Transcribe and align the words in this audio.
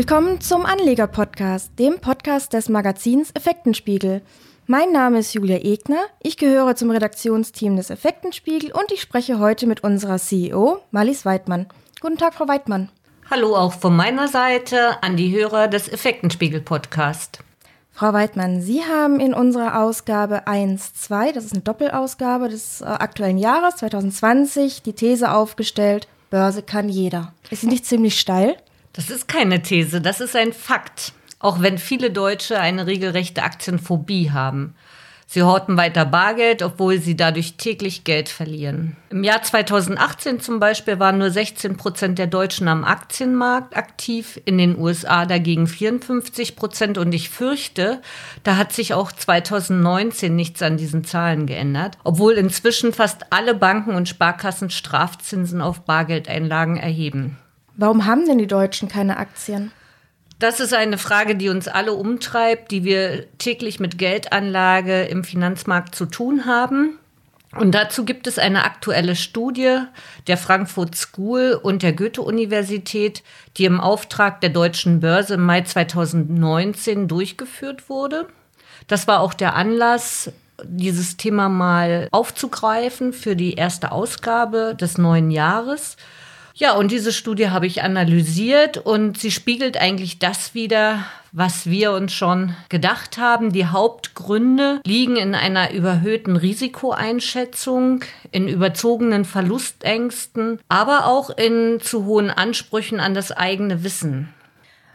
Willkommen 0.00 0.40
zum 0.40 0.64
Anleger-Podcast, 0.64 1.78
dem 1.78 2.00
Podcast 2.00 2.54
des 2.54 2.70
Magazins 2.70 3.32
Effektenspiegel. 3.32 4.22
Mein 4.66 4.92
Name 4.92 5.18
ist 5.18 5.34
Julia 5.34 5.58
Egner, 5.58 6.00
ich 6.22 6.38
gehöre 6.38 6.74
zum 6.74 6.90
Redaktionsteam 6.90 7.76
des 7.76 7.90
Effektenspiegel 7.90 8.72
und 8.72 8.90
ich 8.92 9.02
spreche 9.02 9.38
heute 9.38 9.66
mit 9.66 9.84
unserer 9.84 10.16
CEO, 10.16 10.78
Malis 10.90 11.26
Weidmann. 11.26 11.66
Guten 12.00 12.16
Tag, 12.16 12.32
Frau 12.32 12.48
Weidmann. 12.48 12.88
Hallo 13.30 13.54
auch 13.54 13.74
von 13.74 13.94
meiner 13.94 14.26
Seite 14.26 15.02
an 15.02 15.18
die 15.18 15.36
Hörer 15.36 15.68
des 15.68 15.86
Effektenspiegel-Podcast. 15.86 17.40
Frau 17.92 18.14
Weidmann, 18.14 18.62
Sie 18.62 18.82
haben 18.82 19.20
in 19.20 19.34
unserer 19.34 19.82
Ausgabe 19.82 20.46
1.2, 20.48 21.34
das 21.34 21.44
ist 21.44 21.52
eine 21.52 21.60
Doppelausgabe 21.60 22.48
des 22.48 22.80
äh, 22.80 22.86
aktuellen 22.86 23.36
Jahres 23.36 23.76
2020, 23.76 24.80
die 24.80 24.94
These 24.94 25.30
aufgestellt, 25.30 26.08
Börse 26.30 26.62
kann 26.62 26.88
jeder. 26.88 27.34
Ist 27.50 27.60
sie 27.60 27.66
nicht 27.66 27.84
ziemlich 27.84 28.18
steil? 28.18 28.56
Das 29.00 29.08
ist 29.08 29.28
keine 29.28 29.62
These, 29.62 30.02
das 30.02 30.20
ist 30.20 30.36
ein 30.36 30.52
Fakt. 30.52 31.14
Auch 31.38 31.62
wenn 31.62 31.78
viele 31.78 32.10
Deutsche 32.10 32.60
eine 32.60 32.86
regelrechte 32.86 33.42
Aktienphobie 33.42 34.30
haben. 34.30 34.74
Sie 35.26 35.42
horten 35.42 35.78
weiter 35.78 36.04
Bargeld, 36.04 36.62
obwohl 36.62 36.98
sie 36.98 37.16
dadurch 37.16 37.54
täglich 37.54 38.04
Geld 38.04 38.28
verlieren. 38.28 38.98
Im 39.08 39.24
Jahr 39.24 39.42
2018 39.42 40.40
zum 40.40 40.60
Beispiel 40.60 40.98
waren 40.98 41.16
nur 41.16 41.30
16 41.30 41.78
Prozent 41.78 42.18
der 42.18 42.26
Deutschen 42.26 42.68
am 42.68 42.84
Aktienmarkt 42.84 43.74
aktiv, 43.74 44.38
in 44.44 44.58
den 44.58 44.78
USA 44.78 45.24
dagegen 45.24 45.66
54 45.66 46.54
Prozent. 46.54 46.98
Und 46.98 47.14
ich 47.14 47.30
fürchte, 47.30 48.02
da 48.42 48.58
hat 48.58 48.74
sich 48.74 48.92
auch 48.92 49.12
2019 49.12 50.36
nichts 50.36 50.60
an 50.60 50.76
diesen 50.76 51.04
Zahlen 51.04 51.46
geändert, 51.46 51.96
obwohl 52.04 52.34
inzwischen 52.34 52.92
fast 52.92 53.32
alle 53.32 53.54
Banken 53.54 53.94
und 53.94 54.10
Sparkassen 54.10 54.68
Strafzinsen 54.68 55.62
auf 55.62 55.86
Bargeldeinlagen 55.86 56.76
erheben. 56.76 57.38
Warum 57.80 58.04
haben 58.04 58.26
denn 58.26 58.36
die 58.36 58.46
Deutschen 58.46 58.90
keine 58.90 59.16
Aktien? 59.16 59.72
Das 60.38 60.60
ist 60.60 60.74
eine 60.74 60.98
Frage, 60.98 61.34
die 61.34 61.48
uns 61.48 61.66
alle 61.66 61.94
umtreibt, 61.94 62.70
die 62.72 62.84
wir 62.84 63.24
täglich 63.38 63.80
mit 63.80 63.96
Geldanlage 63.96 65.04
im 65.04 65.24
Finanzmarkt 65.24 65.94
zu 65.94 66.04
tun 66.04 66.44
haben. 66.44 66.98
Und 67.56 67.74
dazu 67.74 68.04
gibt 68.04 68.26
es 68.26 68.38
eine 68.38 68.64
aktuelle 68.64 69.16
Studie 69.16 69.78
der 70.26 70.36
Frankfurt 70.36 70.94
School 70.94 71.58
und 71.62 71.82
der 71.82 71.94
Goethe-Universität, 71.94 73.22
die 73.56 73.64
im 73.64 73.80
Auftrag 73.80 74.42
der 74.42 74.50
deutschen 74.50 75.00
Börse 75.00 75.34
im 75.34 75.46
Mai 75.46 75.62
2019 75.62 77.08
durchgeführt 77.08 77.88
wurde. 77.88 78.28
Das 78.88 79.08
war 79.08 79.20
auch 79.20 79.32
der 79.32 79.56
Anlass, 79.56 80.30
dieses 80.64 81.16
Thema 81.16 81.48
mal 81.48 82.08
aufzugreifen 82.12 83.14
für 83.14 83.36
die 83.36 83.54
erste 83.54 83.90
Ausgabe 83.90 84.76
des 84.78 84.98
neuen 84.98 85.30
Jahres. 85.30 85.96
Ja, 86.60 86.74
und 86.74 86.90
diese 86.90 87.10
Studie 87.10 87.48
habe 87.48 87.66
ich 87.66 87.82
analysiert 87.82 88.76
und 88.76 89.16
sie 89.16 89.30
spiegelt 89.30 89.78
eigentlich 89.78 90.18
das 90.18 90.52
wieder, 90.52 91.06
was 91.32 91.70
wir 91.70 91.92
uns 91.92 92.12
schon 92.12 92.54
gedacht 92.68 93.16
haben. 93.16 93.50
Die 93.50 93.64
Hauptgründe 93.64 94.82
liegen 94.84 95.16
in 95.16 95.34
einer 95.34 95.72
überhöhten 95.72 96.36
Risikoeinschätzung, 96.36 98.04
in 98.30 98.46
überzogenen 98.46 99.24
Verlustängsten, 99.24 100.60
aber 100.68 101.06
auch 101.06 101.30
in 101.30 101.80
zu 101.80 102.04
hohen 102.04 102.28
Ansprüchen 102.28 103.00
an 103.00 103.14
das 103.14 103.32
eigene 103.32 103.82
Wissen. 103.82 104.28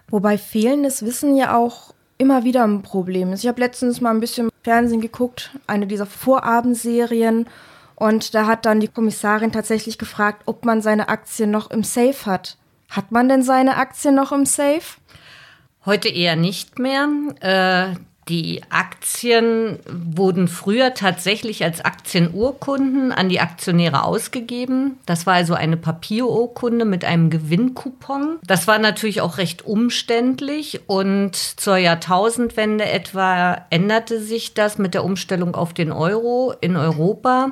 Wobei 0.08 0.38
fehlendes 0.38 1.04
Wissen 1.04 1.36
ja 1.36 1.58
auch 1.58 1.96
immer 2.20 2.44
wieder 2.44 2.64
ein 2.64 2.84
Problem 2.84 3.34
ist. 3.34 3.42
Ich 3.44 3.48
habe 3.48 3.62
letztens 3.62 4.02
mal 4.02 4.12
ein 4.12 4.20
bisschen 4.20 4.50
Fernsehen 4.62 5.02
geguckt, 5.02 5.50
eine 5.66 5.88
dieser 5.88 6.06
Vorabendserien 6.06 7.48
und 7.96 8.36
da 8.36 8.46
hat 8.46 8.66
dann 8.66 8.80
die 8.80 8.88
Kommissarin 8.88 9.52
tatsächlich 9.52 9.98
gefragt, 9.98 10.44
ob 10.46 10.66
man 10.66 10.82
seine 10.82 11.10
Aktien 11.10 11.52
noch 11.52 11.72
im 11.72 11.84
Safe 11.84 12.26
hat. 12.26 12.58
Hat 12.90 13.12
man 13.12 13.30
denn 13.30 13.44
seine 13.44 13.78
Aktien 13.78 14.16
noch 14.16 14.32
im 14.32 14.46
Safe? 14.46 15.00
Heute 15.86 16.10
eher 16.10 16.36
nicht 16.36 16.80
mehr. 16.80 17.08
Äh, 17.40 17.96
die 18.28 18.64
Aktien 18.72 19.78
wurden 19.88 20.48
früher 20.48 20.96
tatsächlich 20.96 21.64
als 21.64 21.86
Aktienurkunden 21.86 23.12
an 23.12 23.30
die 23.30 23.40
Aktionäre 23.40 24.04
ausgegeben. 24.04 24.98
Das 25.06 25.28
war 25.28 25.36
also 25.36 25.54
eine 25.54 25.78
Papierurkunde 25.78 26.86
mit 26.86 27.06
einem 27.06 27.30
Gewinnkupon. 27.30 28.40
Das 28.44 28.66
war 28.66 28.80
natürlich 28.80 29.22
auch 29.22 29.38
recht 29.38 29.64
umständlich 29.64 30.82
und 30.88 31.36
zur 31.36 31.78
Jahrtausendwende 31.78 32.86
etwa 32.86 33.62
änderte 33.70 34.20
sich 34.20 34.56
das 34.56 34.80
mit 34.80 34.96
der 34.96 35.04
Umstellung 35.04 35.54
auf 35.54 35.76
den 35.76 35.92
Euro 35.92 36.56
in 36.62 36.78
Europa. 36.78 37.52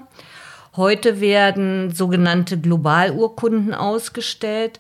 Heute 0.75 1.22
werden 1.22 1.94
sogenannte 1.94 2.59
Globalurkunden 2.59 3.75
ausgestellt. 3.75 4.79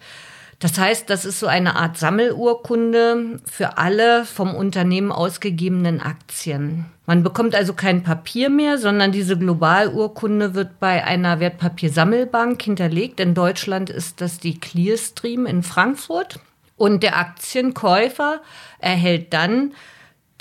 Das 0.59 0.79
heißt, 0.79 1.09
das 1.09 1.25
ist 1.25 1.39
so 1.39 1.47
eine 1.47 1.75
Art 1.75 1.97
Sammelurkunde 1.97 3.41
für 3.45 3.77
alle 3.77 4.25
vom 4.25 4.55
Unternehmen 4.55 5.11
ausgegebenen 5.11 5.99
Aktien. 5.99 6.85
Man 7.05 7.21
bekommt 7.21 7.53
also 7.53 7.73
kein 7.73 8.01
Papier 8.01 8.49
mehr, 8.49 8.77
sondern 8.77 9.11
diese 9.11 9.37
Globalurkunde 9.37 10.55
wird 10.55 10.79
bei 10.79 11.03
einer 11.03 11.39
Wertpapiersammelbank 11.39 12.61
hinterlegt. 12.61 13.19
In 13.19 13.33
Deutschland 13.33 13.89
ist 13.89 14.21
das 14.21 14.39
die 14.39 14.59
Clearstream 14.59 15.45
in 15.45 15.63
Frankfurt. 15.63 16.39
Und 16.75 17.03
der 17.03 17.17
Aktienkäufer 17.17 18.41
erhält 18.79 19.33
dann 19.33 19.73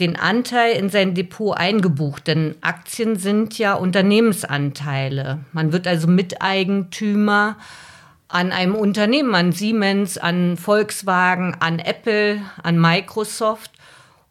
den 0.00 0.16
Anteil 0.16 0.74
in 0.76 0.88
sein 0.88 1.14
Depot 1.14 1.56
eingebucht, 1.56 2.26
denn 2.26 2.56
Aktien 2.60 3.16
sind 3.16 3.58
ja 3.58 3.74
Unternehmensanteile. 3.74 5.40
Man 5.52 5.72
wird 5.72 5.86
also 5.86 6.08
Miteigentümer 6.08 7.56
an 8.28 8.50
einem 8.50 8.74
Unternehmen, 8.74 9.34
an 9.34 9.52
Siemens, 9.52 10.16
an 10.16 10.56
Volkswagen, 10.56 11.54
an 11.60 11.78
Apple, 11.78 12.40
an 12.62 12.80
Microsoft. 12.80 13.70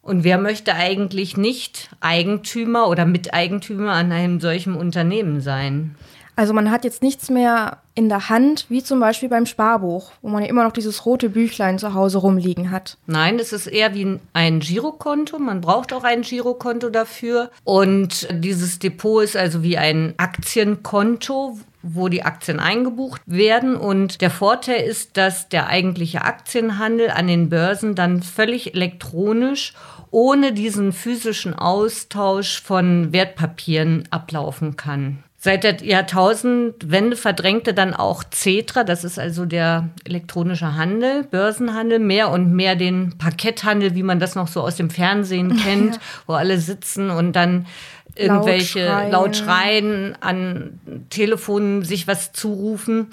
Und 0.02 0.24
wer 0.24 0.36
möchte 0.36 0.74
eigentlich 0.74 1.36
nicht 1.36 1.90
Eigentümer 2.00 2.88
oder 2.88 3.06
Miteigentümer 3.06 3.92
an 3.92 4.10
einem 4.10 4.40
solchen 4.40 4.74
Unternehmen 4.74 5.40
sein? 5.40 5.94
Also 6.34 6.54
man 6.54 6.70
hat 6.70 6.84
jetzt 6.84 7.02
nichts 7.02 7.28
mehr 7.28 7.78
in 7.94 8.08
der 8.08 8.30
Hand, 8.30 8.66
wie 8.70 8.82
zum 8.82 9.00
Beispiel 9.00 9.28
beim 9.28 9.44
Sparbuch, 9.44 10.12
wo 10.22 10.28
man 10.28 10.42
ja 10.42 10.48
immer 10.48 10.64
noch 10.64 10.72
dieses 10.72 11.04
rote 11.04 11.28
Büchlein 11.28 11.78
zu 11.78 11.92
Hause 11.92 12.18
rumliegen 12.18 12.70
hat. 12.70 12.96
Nein, 13.06 13.38
es 13.38 13.52
ist 13.52 13.66
eher 13.66 13.94
wie 13.94 14.18
ein 14.32 14.60
Girokonto. 14.60 15.38
Man 15.38 15.60
braucht 15.60 15.92
auch 15.92 16.04
ein 16.04 16.22
Girokonto 16.22 16.88
dafür. 16.88 17.50
Und 17.64 18.28
dieses 18.30 18.78
Depot 18.78 19.22
ist 19.22 19.36
also 19.36 19.62
wie 19.62 19.76
ein 19.76 20.14
Aktienkonto, 20.16 21.58
wo 21.82 22.08
die 22.08 22.22
Aktien 22.22 22.60
eingebucht 22.60 23.20
werden. 23.26 23.76
Und 23.76 24.22
der 24.22 24.30
Vorteil 24.30 24.82
ist, 24.82 25.18
dass 25.18 25.50
der 25.50 25.66
eigentliche 25.66 26.22
Aktienhandel 26.22 27.10
an 27.10 27.26
den 27.26 27.50
Börsen 27.50 27.94
dann 27.94 28.22
völlig 28.22 28.74
elektronisch 28.74 29.74
ohne 30.10 30.52
diesen 30.52 30.92
physischen 30.92 31.54
Austausch 31.54 32.62
von 32.62 33.12
Wertpapieren 33.12 34.04
ablaufen 34.10 34.76
kann. 34.76 35.24
Seit 35.44 35.64
der 35.64 35.82
Jahrtausendwende 35.82 37.16
verdrängte 37.16 37.74
dann 37.74 37.94
auch 37.94 38.22
Cetra, 38.32 38.84
das 38.84 39.02
ist 39.02 39.18
also 39.18 39.44
der 39.44 39.88
elektronische 40.04 40.76
Handel, 40.76 41.24
Börsenhandel, 41.24 41.98
mehr 41.98 42.30
und 42.30 42.52
mehr 42.52 42.76
den 42.76 43.18
Parketthandel, 43.18 43.96
wie 43.96 44.04
man 44.04 44.20
das 44.20 44.36
noch 44.36 44.46
so 44.46 44.60
aus 44.60 44.76
dem 44.76 44.88
Fernsehen 44.88 45.56
kennt, 45.64 45.96
ja. 45.96 46.00
wo 46.28 46.34
alle 46.34 46.58
sitzen 46.58 47.10
und 47.10 47.32
dann 47.32 47.66
irgendwelche 48.14 48.86
laut 48.86 48.94
schreien. 48.94 49.10
laut 49.10 49.36
schreien, 49.36 50.16
an 50.20 50.80
Telefonen 51.10 51.82
sich 51.82 52.06
was 52.06 52.32
zurufen. 52.32 53.08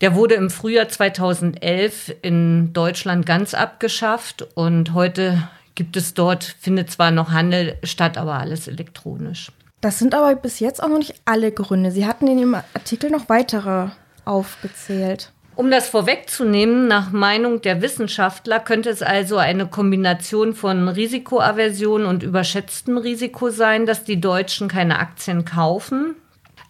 Der 0.00 0.16
wurde 0.16 0.34
im 0.34 0.50
Frühjahr 0.50 0.88
2011 0.88 2.16
in 2.22 2.72
Deutschland 2.72 3.26
ganz 3.26 3.54
abgeschafft 3.54 4.44
und 4.54 4.92
heute 4.92 5.48
gibt 5.76 5.96
es 5.96 6.14
dort, 6.14 6.42
findet 6.42 6.90
zwar 6.90 7.12
noch 7.12 7.30
Handel 7.30 7.76
statt, 7.84 8.18
aber 8.18 8.40
alles 8.40 8.66
elektronisch. 8.66 9.52
Das 9.80 9.98
sind 9.98 10.14
aber 10.14 10.34
bis 10.34 10.60
jetzt 10.60 10.82
auch 10.82 10.88
noch 10.88 10.98
nicht 10.98 11.14
alle 11.24 11.52
Gründe. 11.52 11.90
Sie 11.90 12.06
hatten 12.06 12.26
in 12.26 12.38
Ihrem 12.38 12.54
Artikel 12.54 13.10
noch 13.10 13.28
weitere 13.28 13.88
aufgezählt. 14.24 15.32
Um 15.56 15.70
das 15.70 15.88
vorwegzunehmen, 15.88 16.86
nach 16.88 17.12
Meinung 17.12 17.60
der 17.60 17.82
Wissenschaftler 17.82 18.60
könnte 18.60 18.88
es 18.88 19.02
also 19.02 19.36
eine 19.36 19.66
Kombination 19.66 20.54
von 20.54 20.88
Risikoaversion 20.88 22.06
und 22.06 22.22
überschätztem 22.22 22.96
Risiko 22.96 23.50
sein, 23.50 23.84
dass 23.84 24.04
die 24.04 24.20
Deutschen 24.20 24.68
keine 24.68 24.98
Aktien 24.98 25.44
kaufen. 25.44 26.14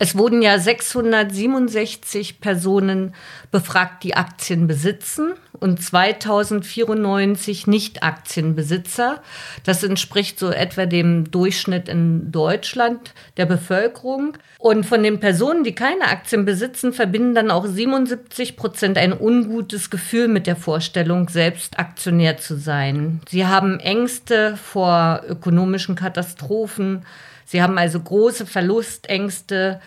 Es 0.03 0.17
wurden 0.17 0.41
ja 0.41 0.59
667 0.59 2.41
Personen 2.41 3.15
befragt, 3.51 4.03
die 4.03 4.17
Aktien 4.17 4.67
besitzen 4.67 5.35
und 5.53 5.83
2094 5.83 7.67
Nicht-Aktienbesitzer. 7.67 9.23
Das 9.63 9.83
entspricht 9.83 10.39
so 10.39 10.51
etwa 10.53 10.87
dem 10.87 11.31
Durchschnitt 11.31 11.91
in 11.91 12.33
Deutschland 12.33 13.13
der 13.37 13.45
Bevölkerung. 13.45 14.39
Und 14.59 14.87
von 14.87 15.03
den 15.03 15.21
Personen, 15.21 15.65
die 15.65 15.75
keine 15.75 16.07
Aktien 16.07 16.47
besitzen, 16.47 16.95
verbinden 16.95 17.35
dann 17.35 17.51
auch 17.51 17.67
77 17.67 18.57
Prozent 18.57 18.97
ein 18.97 19.13
ungutes 19.13 19.91
Gefühl 19.91 20.29
mit 20.29 20.47
der 20.47 20.57
Vorstellung, 20.57 21.29
selbst 21.29 21.79
Aktionär 21.79 22.39
zu 22.39 22.57
sein. 22.57 23.21
Sie 23.29 23.45
haben 23.45 23.79
Ängste 23.81 24.57
vor 24.57 25.25
ökonomischen 25.29 25.95
Katastrophen. 25.95 27.05
Sie 27.51 27.63
haben 27.63 27.79
also 27.79 27.99
große 27.99 28.47
Verlustängste 28.47 29.81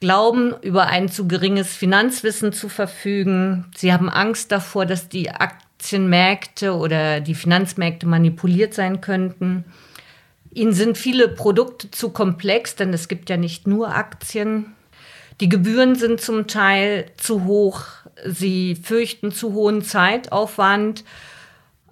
glauben, 0.00 0.54
über 0.60 0.86
ein 0.86 1.08
zu 1.08 1.26
geringes 1.26 1.74
Finanzwissen 1.74 2.52
zu 2.52 2.68
verfügen. 2.68 3.70
Sie 3.74 3.92
haben 3.92 4.10
Angst 4.10 4.52
davor, 4.52 4.84
dass 4.84 5.08
die 5.08 5.30
Aktien 5.30 5.64
Aktienmärkte 5.84 6.74
oder 6.74 7.20
die 7.20 7.34
Finanzmärkte 7.34 8.06
manipuliert 8.06 8.72
sein 8.72 9.02
könnten. 9.02 9.66
Ihnen 10.50 10.72
sind 10.72 10.96
viele 10.96 11.28
Produkte 11.28 11.90
zu 11.90 12.08
komplex, 12.08 12.74
denn 12.74 12.94
es 12.94 13.06
gibt 13.06 13.28
ja 13.28 13.36
nicht 13.36 13.66
nur 13.66 13.94
Aktien. 13.94 14.72
Die 15.42 15.50
Gebühren 15.50 15.94
sind 15.94 16.22
zum 16.22 16.46
Teil 16.46 17.10
zu 17.18 17.44
hoch. 17.44 17.82
Sie 18.24 18.76
fürchten 18.76 19.30
zu 19.30 19.52
hohen 19.52 19.82
Zeitaufwand. 19.82 21.04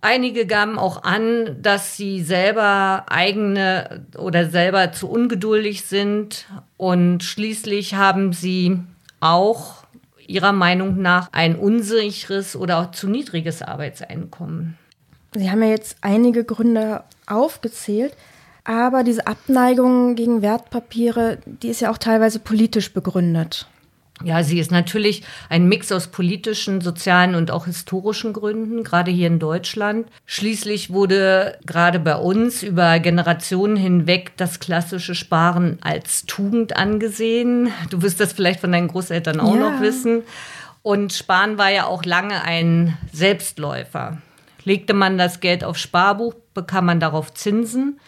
Einige 0.05 0.47
gaben 0.47 0.81
auch 0.81 1.05
an, 1.05 1.63
dass 1.63 1.97
sie 1.97 2.23
selber 2.23 3.07
eigene 3.09 4.05
oder 4.19 4.51
selber 4.51 4.91
zu 4.91 5.09
ungeduldig 5.09 5.85
sind. 5.85 6.47
Und 6.77 7.23
schließlich 7.23 7.95
haben 7.95 8.33
sie 8.33 8.81
auch 9.21 9.85
ihrer 10.27 10.53
Meinung 10.53 11.01
nach 11.01 11.29
ein 11.31 11.55
unsicheres 11.55 12.57
oder 12.57 12.81
auch 12.81 12.91
zu 12.91 13.09
niedriges 13.09 13.63
Arbeitseinkommen. 13.63 14.77
Sie 15.35 15.49
haben 15.49 15.63
ja 15.63 15.69
jetzt 15.69 15.97
einige 16.01 16.43
Gründe 16.45 17.05
aufgezählt. 17.27 18.17
Aber 18.65 19.05
diese 19.05 19.27
Abneigung 19.27 20.15
gegen 20.17 20.43
Wertpapiere, 20.43 21.39
die 21.47 21.69
ist 21.69 21.81
ja 21.81 21.91
auch 21.91 21.99
teilweise 21.99 22.39
politisch 22.39 22.93
begründet. 22.93 23.69
Ja, 24.25 24.43
sie 24.43 24.59
ist 24.59 24.71
natürlich 24.71 25.23
ein 25.49 25.69
Mix 25.69 25.91
aus 25.93 26.09
politischen, 26.09 26.81
sozialen 26.81 27.35
und 27.35 27.51
auch 27.51 27.67
historischen 27.67 28.33
Gründen, 28.33 28.85
gerade 28.85 29.11
hier 29.11 29.27
in 29.27 29.39
Deutschland. 29.39 30.09
Schließlich 30.27 30.91
wurde 30.91 31.59
gerade 31.67 31.99
bei 31.99 32.17
uns 32.17 32.63
über 32.63 32.99
Generationen 33.01 33.77
hinweg 33.77 34.33
das 34.37 34.61
klassische 34.61 35.15
Sparen 35.15 35.79
als 35.83 36.27
Tugend 36.27 36.77
angesehen. 36.77 37.73
Du 37.91 38.03
wirst 38.03 38.21
das 38.21 38.33
vielleicht 38.33 38.61
von 38.61 38.73
deinen 38.73 38.89
Großeltern 38.89 39.41
auch 39.41 39.55
ja. 39.55 39.71
noch 39.71 39.81
wissen. 39.81 40.23
Und 40.83 41.13
Sparen 41.13 41.59
war 41.59 41.71
ja 41.71 41.87
auch 41.87 42.05
lange 42.05 42.43
ein 42.43 42.99
Selbstläufer. 43.13 44.19
Legte 44.65 44.95
man 44.95 45.19
das 45.19 45.41
Geld 45.41 45.65
auf 45.65 45.77
Sparbuch, 45.77 46.35
bekam 46.55 46.87
man 46.87 47.01
darauf 47.01 47.33
Zinsen. 47.35 48.01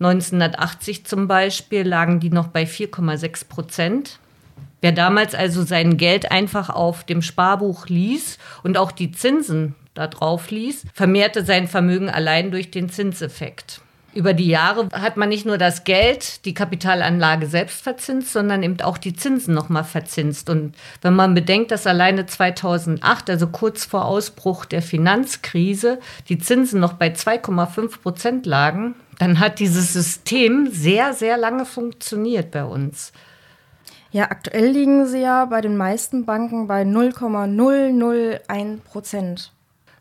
1980 0.00 1.04
zum 1.04 1.28
Beispiel 1.28 1.86
lagen 1.86 2.20
die 2.20 2.30
noch 2.30 2.48
bei 2.48 2.64
4,6 2.64 3.48
Prozent. 3.48 4.18
Wer 4.80 4.92
damals 4.92 5.34
also 5.34 5.62
sein 5.62 5.96
Geld 5.96 6.30
einfach 6.30 6.70
auf 6.70 7.04
dem 7.04 7.22
Sparbuch 7.22 7.86
ließ 7.86 8.38
und 8.62 8.78
auch 8.78 8.92
die 8.92 9.12
Zinsen 9.12 9.74
da 9.94 10.06
drauf 10.06 10.50
ließ, 10.50 10.84
vermehrte 10.94 11.44
sein 11.44 11.68
Vermögen 11.68 12.08
allein 12.08 12.50
durch 12.50 12.70
den 12.70 12.88
Zinseffekt. 12.88 13.82
Über 14.12 14.34
die 14.34 14.48
Jahre 14.48 14.88
hat 14.92 15.16
man 15.16 15.28
nicht 15.28 15.46
nur 15.46 15.56
das 15.56 15.84
Geld, 15.84 16.44
die 16.44 16.54
Kapitalanlage 16.54 17.46
selbst 17.46 17.82
verzinst, 17.82 18.32
sondern 18.32 18.64
eben 18.64 18.80
auch 18.80 18.98
die 18.98 19.14
Zinsen 19.14 19.54
nochmal 19.54 19.84
verzinst. 19.84 20.50
Und 20.50 20.74
wenn 21.02 21.14
man 21.14 21.34
bedenkt, 21.34 21.70
dass 21.70 21.86
alleine 21.86 22.26
2008, 22.26 23.30
also 23.30 23.46
kurz 23.46 23.84
vor 23.84 24.06
Ausbruch 24.06 24.64
der 24.64 24.82
Finanzkrise, 24.82 26.00
die 26.28 26.38
Zinsen 26.38 26.80
noch 26.80 26.94
bei 26.94 27.10
2,5 27.10 28.00
Prozent 28.00 28.46
lagen, 28.46 28.96
dann 29.20 29.38
hat 29.38 29.60
dieses 29.60 29.92
System 29.92 30.68
sehr, 30.72 31.12
sehr 31.12 31.36
lange 31.36 31.64
funktioniert 31.64 32.50
bei 32.50 32.64
uns. 32.64 33.12
Ja, 34.12 34.24
aktuell 34.24 34.70
liegen 34.70 35.06
sie 35.06 35.20
ja 35.20 35.44
bei 35.44 35.60
den 35.60 35.76
meisten 35.76 36.24
Banken 36.24 36.66
bei 36.66 36.84
0,001 36.84 38.80
Prozent. 38.82 39.52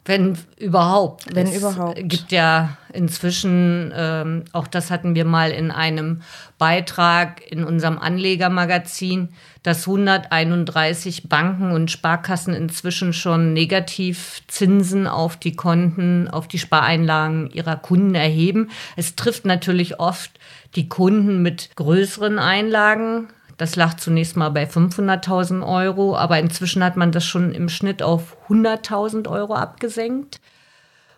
Wenn 0.05 0.35
überhaupt. 0.57 1.35
Wenn 1.35 1.45
es 1.45 1.57
überhaupt. 1.57 1.99
gibt 2.01 2.31
ja 2.31 2.77
inzwischen, 2.91 3.93
ähm, 3.95 4.45
auch 4.53 4.65
das 4.65 4.89
hatten 4.89 5.13
wir 5.13 5.25
mal 5.25 5.51
in 5.51 5.69
einem 5.69 6.23
Beitrag 6.57 7.45
in 7.51 7.63
unserem 7.63 7.99
Anlegermagazin, 7.99 9.29
dass 9.61 9.87
131 9.87 11.29
Banken 11.29 11.71
und 11.71 11.91
Sparkassen 11.91 12.55
inzwischen 12.55 13.13
schon 13.13 13.53
Negativzinsen 13.53 15.05
auf 15.05 15.37
die 15.37 15.55
Konten, 15.55 16.27
auf 16.27 16.47
die 16.47 16.57
Spareinlagen 16.57 17.51
ihrer 17.51 17.75
Kunden 17.75 18.15
erheben. 18.15 18.71
Es 18.95 19.15
trifft 19.15 19.45
natürlich 19.45 19.99
oft 19.99 20.31
die 20.75 20.89
Kunden 20.89 21.43
mit 21.43 21.69
größeren 21.75 22.39
Einlagen, 22.39 23.27
das 23.59 23.75
lag 23.75 23.95
zunächst 23.95 24.37
mal 24.37 24.49
bei 24.49 24.63
500.000 24.63 25.67
Euro, 25.67 26.15
aber 26.15 26.39
inzwischen 26.39 26.81
hat 26.81 26.95
man 26.95 27.11
das 27.11 27.25
schon 27.25 27.51
im 27.53 27.67
Schnitt 27.67 28.01
auf 28.01 28.37
100.000 28.47 29.29
Euro 29.29 29.53
abgesenkt. 29.53 30.39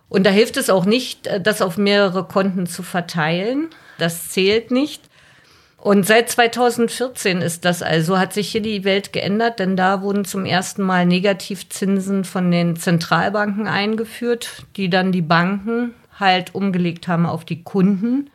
Und 0.09 0.25
da 0.25 0.31
hilft 0.31 0.57
es 0.57 0.71
auch 0.71 0.85
nicht, 0.85 1.27
äh, 1.27 1.39
das 1.39 1.61
auf 1.61 1.77
mehrere 1.77 2.25
Konten 2.25 2.65
zu 2.65 2.81
verteilen. 2.81 3.69
Das 3.99 4.29
zählt 4.29 4.71
nicht. 4.71 5.03
Und 5.77 6.07
seit 6.07 6.29
2014 6.29 7.41
ist 7.41 7.63
das 7.63 7.83
also, 7.83 8.17
hat 8.17 8.33
sich 8.33 8.51
hier 8.51 8.61
die 8.61 8.83
Welt 8.83 9.13
geändert, 9.13 9.59
denn 9.59 9.77
da 9.77 10.01
wurden 10.01 10.25
zum 10.25 10.45
ersten 10.45 10.81
Mal 10.81 11.05
Negativzinsen 11.05 12.25
von 12.25 12.49
den 12.49 12.75
Zentralbanken 12.75 13.67
eingeführt, 13.67 14.65
die 14.77 14.89
dann 14.89 15.11
die 15.11 15.21
Banken 15.21 15.93
halt 16.19 16.55
umgelegt 16.55 17.07
haben 17.07 17.27
auf 17.27 17.45
die 17.45 17.61
Kunden. 17.63 18.31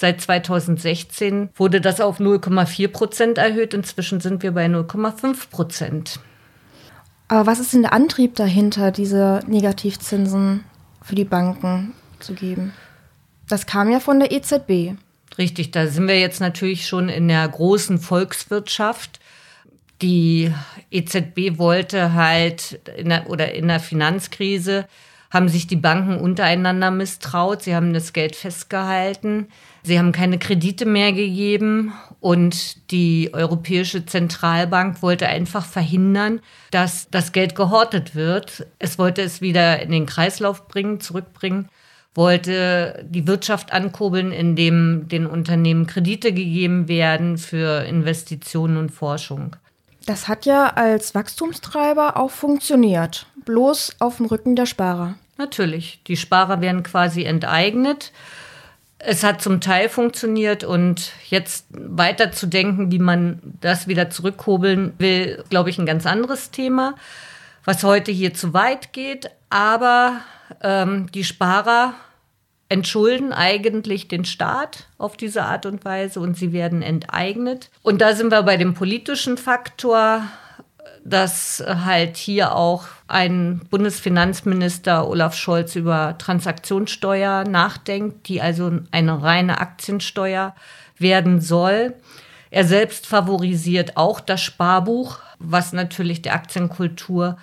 Seit 0.00 0.22
2016 0.22 1.50
wurde 1.54 1.82
das 1.82 2.00
auf 2.00 2.20
0,4 2.20 2.88
Prozent 2.88 3.36
erhöht. 3.36 3.74
Inzwischen 3.74 4.18
sind 4.20 4.42
wir 4.42 4.52
bei 4.52 4.64
0,5 4.64 5.50
Prozent. 5.50 6.20
Aber 7.28 7.46
was 7.46 7.60
ist 7.60 7.74
denn 7.74 7.82
der 7.82 7.92
Antrieb 7.92 8.34
dahinter, 8.34 8.92
diese 8.92 9.40
Negativzinsen 9.46 10.64
für 11.02 11.16
die 11.16 11.26
Banken 11.26 11.92
zu 12.18 12.32
geben? 12.32 12.72
Das 13.46 13.66
kam 13.66 13.90
ja 13.90 14.00
von 14.00 14.20
der 14.20 14.32
EZB. 14.32 14.96
Richtig, 15.36 15.70
da 15.70 15.86
sind 15.86 16.08
wir 16.08 16.18
jetzt 16.18 16.40
natürlich 16.40 16.88
schon 16.88 17.10
in 17.10 17.28
der 17.28 17.46
großen 17.46 17.98
Volkswirtschaft. 17.98 19.20
Die 20.00 20.50
EZB 20.90 21.58
wollte 21.58 22.14
halt 22.14 22.80
in 22.96 23.10
der, 23.10 23.28
oder 23.28 23.52
in 23.52 23.68
der 23.68 23.80
Finanzkrise 23.80 24.86
haben 25.30 25.50
sich 25.50 25.66
die 25.66 25.76
Banken 25.76 26.18
untereinander 26.18 26.90
misstraut. 26.90 27.62
Sie 27.62 27.74
haben 27.74 27.92
das 27.92 28.14
Geld 28.14 28.34
festgehalten. 28.34 29.48
Sie 29.82 29.98
haben 29.98 30.12
keine 30.12 30.38
Kredite 30.38 30.84
mehr 30.84 31.12
gegeben 31.12 31.92
und 32.20 32.90
die 32.90 33.30
Europäische 33.32 34.04
Zentralbank 34.04 35.02
wollte 35.02 35.26
einfach 35.26 35.64
verhindern, 35.64 36.40
dass 36.70 37.08
das 37.10 37.32
Geld 37.32 37.54
gehortet 37.54 38.14
wird. 38.14 38.66
Es 38.78 38.98
wollte 38.98 39.22
es 39.22 39.40
wieder 39.40 39.80
in 39.80 39.90
den 39.90 40.06
Kreislauf 40.06 40.68
bringen, 40.68 41.00
zurückbringen, 41.00 41.68
wollte 42.14 43.06
die 43.08 43.26
Wirtschaft 43.26 43.72
ankurbeln, 43.72 44.32
indem 44.32 45.08
den 45.08 45.26
Unternehmen 45.26 45.86
Kredite 45.86 46.32
gegeben 46.32 46.88
werden 46.88 47.38
für 47.38 47.84
Investitionen 47.84 48.76
und 48.76 48.90
Forschung. 48.90 49.56
Das 50.06 50.28
hat 50.28 50.44
ja 50.44 50.66
als 50.66 51.14
Wachstumstreiber 51.14 52.16
auch 52.16 52.30
funktioniert, 52.30 53.26
bloß 53.44 53.96
auf 54.00 54.16
dem 54.16 54.26
Rücken 54.26 54.56
der 54.56 54.66
Sparer. 54.66 55.14
Natürlich, 55.38 56.02
die 56.06 56.16
Sparer 56.16 56.60
werden 56.60 56.82
quasi 56.82 57.24
enteignet 57.24 58.12
es 59.02 59.24
hat 59.24 59.40
zum 59.40 59.60
Teil 59.60 59.88
funktioniert 59.88 60.62
und 60.62 61.12
jetzt 61.28 61.66
weiter 61.70 62.32
zu 62.32 62.46
denken, 62.46 62.92
wie 62.92 62.98
man 62.98 63.40
das 63.60 63.88
wieder 63.88 64.10
zurückkurbeln 64.10 64.94
will, 64.98 65.42
glaube 65.48 65.70
ich, 65.70 65.78
ein 65.78 65.86
ganz 65.86 66.06
anderes 66.06 66.50
Thema, 66.50 66.94
was 67.64 67.82
heute 67.82 68.12
hier 68.12 68.34
zu 68.34 68.52
weit 68.52 68.92
geht. 68.92 69.30
Aber 69.48 70.20
ähm, 70.62 71.10
die 71.12 71.24
Sparer 71.24 71.94
entschulden 72.68 73.32
eigentlich 73.32 74.06
den 74.06 74.24
Staat 74.24 74.86
auf 74.98 75.16
diese 75.16 75.44
Art 75.44 75.66
und 75.66 75.84
Weise 75.84 76.20
und 76.20 76.36
sie 76.36 76.52
werden 76.52 76.82
enteignet. 76.82 77.70
Und 77.82 78.00
da 78.00 78.14
sind 78.14 78.30
wir 78.30 78.42
bei 78.42 78.56
dem 78.56 78.74
politischen 78.74 79.38
Faktor 79.38 80.24
dass 81.04 81.64
halt 81.66 82.16
hier 82.16 82.54
auch 82.54 82.84
ein 83.08 83.60
Bundesfinanzminister 83.70 85.08
Olaf 85.08 85.34
Scholz 85.34 85.76
über 85.76 86.16
Transaktionssteuer 86.18 87.44
nachdenkt, 87.44 88.28
die 88.28 88.40
also 88.42 88.70
eine 88.90 89.22
reine 89.22 89.60
Aktiensteuer 89.60 90.54
werden 90.98 91.40
soll. 91.40 91.94
Er 92.50 92.64
selbst 92.64 93.06
favorisiert 93.06 93.96
auch 93.96 94.20
das 94.20 94.42
Sparbuch, 94.42 95.18
was 95.38 95.72
natürlich 95.72 96.22
der 96.22 96.34
Aktienkultur 96.34 97.36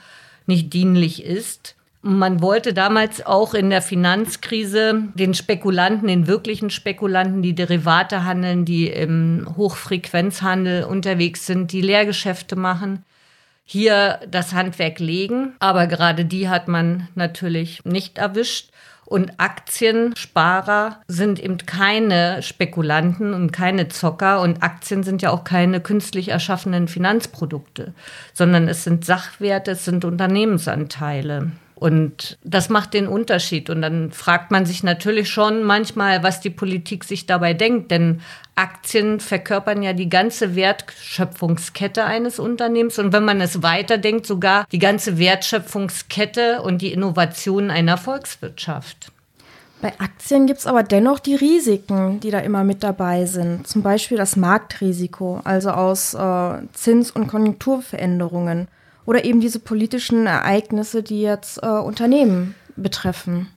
nicht 0.45 0.73
dienlich 0.73 1.23
ist. 1.23 1.75
Man 2.01 2.41
wollte 2.41 2.73
damals 2.73 3.25
auch 3.25 3.53
in 3.53 3.69
der 3.69 3.81
Finanzkrise 3.81 5.03
den 5.15 5.33
Spekulanten, 5.33 6.07
den 6.07 6.27
wirklichen 6.27 6.69
Spekulanten, 6.69 7.41
die 7.41 7.55
Derivate 7.55 8.23
handeln, 8.23 8.65
die 8.65 8.87
im 8.87 9.47
Hochfrequenzhandel 9.57 10.83
unterwegs 10.83 11.45
sind, 11.47 11.71
die 11.71 11.81
Lehrgeschäfte 11.81 12.55
machen, 12.55 13.03
hier 13.67 14.21
das 14.31 14.53
Handwerk 14.53 14.97
legen. 14.99 15.53
Aber 15.59 15.85
gerade 15.85 16.25
die 16.25 16.49
hat 16.49 16.67
man 16.67 17.09
natürlich 17.13 17.85
nicht 17.85 18.17
erwischt. 18.17 18.71
Und 19.05 19.39
Aktiensparer 19.39 21.01
sind 21.07 21.39
eben 21.39 21.57
keine 21.59 22.41
Spekulanten 22.41 23.33
und 23.33 23.51
keine 23.51 23.87
Zocker. 23.89 24.41
Und 24.41 24.63
Aktien 24.63 25.03
sind 25.03 25.21
ja 25.21 25.31
auch 25.31 25.43
keine 25.43 25.79
künstlich 25.79 26.29
erschaffenen 26.29 26.87
Finanzprodukte, 26.87 27.93
sondern 28.33 28.67
es 28.67 28.83
sind 28.83 29.05
Sachwerte, 29.05 29.71
es 29.71 29.85
sind 29.85 30.03
Unternehmensanteile. 30.03 31.51
Und 31.79 32.39
das 32.43 32.69
macht 32.69 32.95
den 32.95 33.07
Unterschied. 33.07 33.69
Und 33.69 33.83
dann 33.83 34.11
fragt 34.11 34.49
man 34.49 34.65
sich 34.65 34.83
natürlich 34.83 35.29
schon 35.29 35.63
manchmal, 35.63 36.23
was 36.23 36.39
die 36.39 36.49
Politik 36.49 37.03
sich 37.03 37.27
dabei 37.27 37.53
denkt. 37.53 37.91
Denn 37.91 38.21
Aktien 38.55 39.19
verkörpern 39.19 39.83
ja 39.83 39.93
die 39.93 40.09
ganze 40.09 40.55
Wertschöpfungskette 40.55 42.03
eines 42.03 42.39
Unternehmens. 42.39 42.97
Und 42.97 43.13
wenn 43.13 43.25
man 43.25 43.41
es 43.41 43.61
weiterdenkt, 43.61 44.25
sogar 44.25 44.65
die 44.71 44.79
ganze 44.79 45.19
Wertschöpfungskette 45.19 46.63
und 46.63 46.81
die 46.81 46.91
Innovation 46.91 47.69
einer 47.69 47.97
Volkswirtschaft. 47.97 49.11
Bei 49.79 49.93
Aktien 49.99 50.47
gibt 50.47 50.61
es 50.61 50.65
aber 50.65 50.81
dennoch 50.81 51.19
die 51.19 51.35
Risiken, 51.35 52.19
die 52.19 52.31
da 52.31 52.39
immer 52.39 52.63
mit 52.63 52.81
dabei 52.81 53.27
sind. 53.27 53.67
Zum 53.67 53.83
Beispiel 53.83 54.17
das 54.17 54.35
Marktrisiko, 54.35 55.41
also 55.43 55.69
aus 55.69 56.15
äh, 56.15 56.53
Zins- 56.73 57.11
und 57.11 57.27
Konjunkturveränderungen 57.27 58.67
oder 59.07 59.25
eben 59.25 59.39
diese 59.39 59.59
politischen 59.59 60.27
Ereignisse, 60.27 61.01
die 61.01 61.21
jetzt 61.21 61.63
äh, 61.63 61.67
Unternehmen 61.67 62.53
betreffen. 62.75 63.47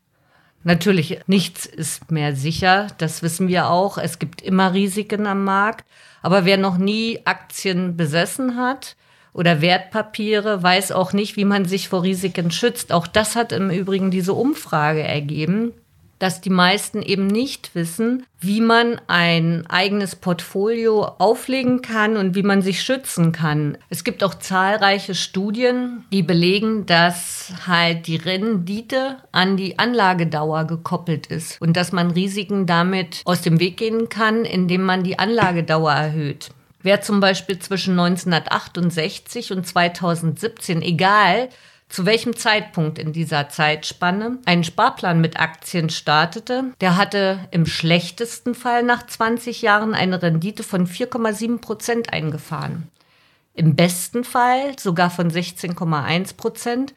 Natürlich, 0.63 1.21
nichts 1.27 1.67
ist 1.67 2.11
mehr 2.11 2.37
sicher, 2.37 2.87
das 2.99 3.23
wissen 3.23 3.49
wir 3.49 3.69
auch. 3.69 3.99
Es 3.99 4.19
gibt 4.19 4.43
immer 4.43 4.73
Risiken 4.73 5.27
am 5.27 5.45
Markt. 5.45 5.85
Aber 6.23 6.45
wer 6.45 6.57
noch 6.57 6.79
nie 6.79 7.21
Aktien 7.25 7.97
besessen 7.97 8.57
hat 8.57 8.97
oder 9.33 9.61
Wertpapiere, 9.61 10.63
weiß 10.63 10.93
auch 10.93 11.13
nicht, 11.13 11.37
wie 11.37 11.47
man 11.47 11.65
sich 11.65 11.89
vor 11.89 12.05
Risiken 12.05 12.51
schützt. 12.51 12.93
Auch 12.93 13.07
das 13.07 13.35
hat 13.35 13.53
im 13.53 13.71
Übrigen 13.71 14.11
diese 14.11 14.35
Umfrage 14.35 15.03
ergeben 15.03 15.73
dass 16.21 16.41
die 16.41 16.51
meisten 16.51 17.03
eben 17.03 17.27
nicht 17.27 17.75
wissen, 17.75 18.25
wie 18.39 18.61
man 18.61 19.01
ein 19.09 19.67
eigenes 19.67 20.15
Portfolio 20.15 21.05
auflegen 21.19 21.83
kann 21.83 22.17
und 22.17 22.37
wie 22.37 22.43
man 22.43 22.63
sich 22.63 22.83
schützen 22.83 23.33
kann. 23.33 23.77
Es 23.89 24.05
gibt 24.05 24.23
auch 24.23 24.35
zahlreiche 24.35 25.15
Studien, 25.15 26.05
die 26.13 26.23
belegen, 26.23 26.87
dass 26.87 27.53
halt 27.67 28.07
die 28.07 28.17
Rendite 28.17 29.17
an 29.33 29.57
die 29.57 29.79
Anlagedauer 29.79 30.65
gekoppelt 30.65 31.27
ist 31.27 31.61
und 31.61 31.77
dass 31.77 31.91
man 31.91 32.13
Risiken 32.13 32.67
damit 32.67 33.23
aus 33.25 33.41
dem 33.41 33.59
Weg 33.59 33.79
gehen 33.79 34.09
kann, 34.09 34.45
indem 34.45 34.83
man 34.83 35.03
die 35.03 35.19
Anlagedauer 35.19 35.93
erhöht. 35.93 36.51
Wer 36.83 37.01
zum 37.01 37.21
Beispiel 37.21 37.59
zwischen 37.59 37.99
1968 37.99 39.53
und 39.53 39.67
2017, 39.67 40.83
egal 40.83 41.49
zu 41.91 42.07
welchem 42.07 42.37
Zeitpunkt 42.37 42.99
in 42.99 43.13
dieser 43.13 43.49
Zeitspanne 43.49 44.39
einen 44.47 44.65
Sparplan 44.65 45.21
mit 45.21 45.39
Aktien 45.39 45.91
startete, 45.91 46.73
der 46.81 46.97
hatte 46.97 47.41
im 47.51 47.67
schlechtesten 47.67 48.55
Fall 48.55 48.85
nach 48.85 49.07
20 49.07 49.61
Jahren 49.61 49.95
eine 49.95 50.23
Rendite 50.23 50.63
von 50.63 50.87
4,7 50.87 51.59
Prozent 51.59 52.13
eingefahren. 52.13 52.89
Im 53.55 53.75
besten 53.75 54.25
Fall 54.25 54.79
sogar 54.79 55.11
von 55.11 55.31
16,1 55.31 56.37
Prozent, 56.37 56.95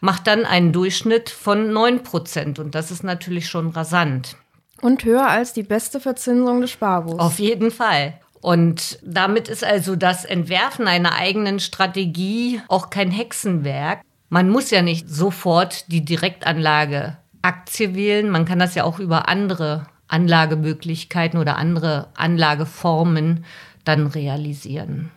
macht 0.00 0.26
dann 0.26 0.44
einen 0.44 0.72
Durchschnitt 0.72 1.28
von 1.28 1.72
9 1.72 2.04
Prozent. 2.04 2.58
Und 2.58 2.74
das 2.74 2.90
ist 2.90 3.02
natürlich 3.02 3.48
schon 3.48 3.70
rasant. 3.70 4.36
Und 4.80 5.04
höher 5.04 5.26
als 5.26 5.52
die 5.52 5.62
beste 5.64 6.00
Verzinsung 6.00 6.60
des 6.60 6.70
Sparbuchs. 6.70 7.18
Auf 7.18 7.38
jeden 7.38 7.70
Fall. 7.70 8.20
Und 8.40 9.00
damit 9.02 9.48
ist 9.48 9.64
also 9.64 9.96
das 9.96 10.24
Entwerfen 10.24 10.86
einer 10.86 11.14
eigenen 11.14 11.58
Strategie 11.58 12.60
auch 12.68 12.90
kein 12.90 13.10
Hexenwerk. 13.10 14.02
Man 14.36 14.50
muss 14.50 14.68
ja 14.68 14.82
nicht 14.82 15.08
sofort 15.08 15.90
die 15.90 16.04
Direktanlage 16.04 17.16
Aktie 17.40 17.94
wählen. 17.94 18.28
Man 18.28 18.44
kann 18.44 18.58
das 18.58 18.74
ja 18.74 18.84
auch 18.84 18.98
über 18.98 19.30
andere 19.30 19.86
Anlagemöglichkeiten 20.08 21.40
oder 21.40 21.56
andere 21.56 22.08
Anlageformen 22.16 23.46
dann 23.84 24.06
realisieren. 24.08 25.10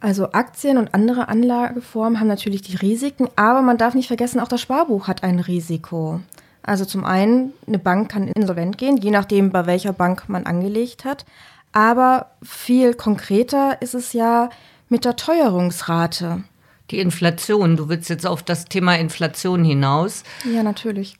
Also 0.00 0.32
Aktien 0.32 0.78
und 0.78 0.94
andere 0.94 1.28
Anlageformen 1.28 2.20
haben 2.20 2.28
natürlich 2.28 2.62
die 2.62 2.76
Risiken, 2.76 3.28
aber 3.36 3.60
man 3.60 3.76
darf 3.76 3.92
nicht 3.92 4.08
vergessen, 4.08 4.40
auch 4.40 4.48
das 4.48 4.62
Sparbuch 4.62 5.08
hat 5.08 5.24
ein 5.24 5.40
Risiko. 5.40 6.20
Also 6.62 6.86
zum 6.86 7.04
einen, 7.04 7.52
eine 7.66 7.78
Bank 7.78 8.12
kann 8.12 8.28
insolvent 8.28 8.78
gehen, 8.78 8.96
je 8.96 9.10
nachdem, 9.10 9.50
bei 9.50 9.66
welcher 9.66 9.92
Bank 9.92 10.30
man 10.30 10.46
angelegt 10.46 11.04
hat. 11.04 11.26
Aber 11.72 12.30
viel 12.42 12.94
konkreter 12.94 13.82
ist 13.82 13.94
es 13.94 14.14
ja 14.14 14.48
mit 14.88 15.04
der 15.04 15.16
Teuerungsrate. 15.16 16.44
Die 16.90 17.00
Inflation, 17.00 17.76
du 17.76 17.88
willst 17.88 18.08
jetzt 18.08 18.26
auf 18.26 18.42
das 18.42 18.64
Thema 18.64 18.96
Inflation 18.96 19.62
hinaus. 19.64 20.24
Ja, 20.50 20.62
natürlich. 20.62 21.16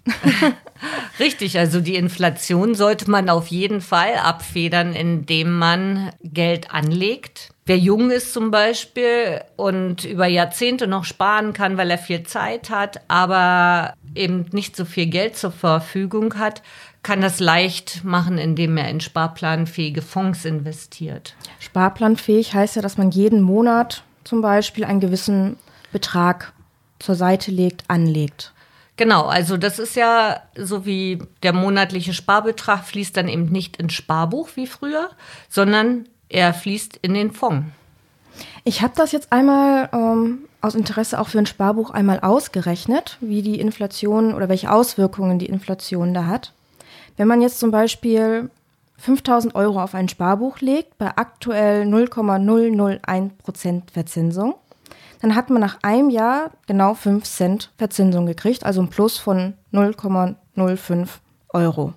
Richtig, 1.18 1.58
also 1.58 1.80
die 1.80 1.96
Inflation 1.96 2.74
sollte 2.74 3.10
man 3.10 3.28
auf 3.28 3.48
jeden 3.48 3.80
Fall 3.80 4.14
abfedern, 4.22 4.94
indem 4.94 5.58
man 5.58 6.10
Geld 6.22 6.72
anlegt. 6.72 7.50
Wer 7.66 7.76
jung 7.76 8.10
ist 8.10 8.32
zum 8.32 8.50
Beispiel 8.50 9.42
und 9.56 10.04
über 10.04 10.26
Jahrzehnte 10.26 10.86
noch 10.86 11.04
sparen 11.04 11.52
kann, 11.52 11.76
weil 11.76 11.90
er 11.90 11.98
viel 11.98 12.22
Zeit 12.22 12.70
hat, 12.70 13.02
aber 13.08 13.92
eben 14.14 14.46
nicht 14.52 14.74
so 14.74 14.86
viel 14.86 15.04
Geld 15.04 15.36
zur 15.36 15.52
Verfügung 15.52 16.38
hat, 16.38 16.62
kann 17.02 17.20
das 17.20 17.40
leicht 17.40 18.04
machen, 18.04 18.38
indem 18.38 18.78
er 18.78 18.88
in 18.88 19.00
sparplanfähige 19.00 20.00
Fonds 20.00 20.46
investiert. 20.46 21.34
Sparplanfähig 21.58 22.54
heißt 22.54 22.76
ja, 22.76 22.82
dass 22.82 22.96
man 22.96 23.10
jeden 23.10 23.42
Monat 23.42 24.02
zum 24.28 24.42
Beispiel 24.42 24.84
einen 24.84 25.00
gewissen 25.00 25.56
Betrag 25.90 26.52
zur 26.98 27.14
Seite 27.14 27.50
legt, 27.50 27.84
anlegt. 27.88 28.52
Genau, 28.98 29.26
also 29.26 29.56
das 29.56 29.78
ist 29.78 29.96
ja 29.96 30.42
so 30.56 30.84
wie 30.84 31.22
der 31.42 31.52
monatliche 31.52 32.12
Sparbetrag 32.12 32.84
fließt 32.84 33.16
dann 33.16 33.28
eben 33.28 33.46
nicht 33.46 33.76
ins 33.78 33.94
Sparbuch 33.94 34.50
wie 34.56 34.66
früher, 34.66 35.10
sondern 35.48 36.08
er 36.28 36.52
fließt 36.52 36.98
in 37.00 37.14
den 37.14 37.30
Fonds. 37.30 37.66
Ich 38.64 38.82
habe 38.82 38.92
das 38.96 39.12
jetzt 39.12 39.32
einmal 39.32 39.88
ähm, 39.92 40.40
aus 40.60 40.74
Interesse 40.74 41.20
auch 41.20 41.28
für 41.28 41.38
ein 41.38 41.46
Sparbuch 41.46 41.90
einmal 41.90 42.20
ausgerechnet, 42.20 43.16
wie 43.20 43.42
die 43.42 43.60
Inflation 43.60 44.34
oder 44.34 44.48
welche 44.48 44.70
Auswirkungen 44.70 45.38
die 45.38 45.46
Inflation 45.46 46.12
da 46.12 46.26
hat. 46.26 46.52
Wenn 47.16 47.28
man 47.28 47.40
jetzt 47.40 47.60
zum 47.60 47.70
Beispiel 47.70 48.50
5000 48.98 49.54
Euro 49.54 49.82
auf 49.82 49.94
ein 49.94 50.08
Sparbuch 50.08 50.60
legt, 50.60 50.98
bei 50.98 51.16
aktuell 51.16 51.86
0,001 51.86 53.34
Prozent 53.38 53.90
Verzinsung, 53.90 54.54
dann 55.20 55.34
hat 55.34 55.50
man 55.50 55.60
nach 55.60 55.78
einem 55.82 56.10
Jahr 56.10 56.50
genau 56.66 56.94
5 56.94 57.24
Cent 57.24 57.72
Verzinsung 57.76 58.26
gekriegt, 58.26 58.64
also 58.64 58.80
ein 58.82 58.88
Plus 58.88 59.18
von 59.18 59.54
0,05 59.72 61.08
Euro. 61.52 61.94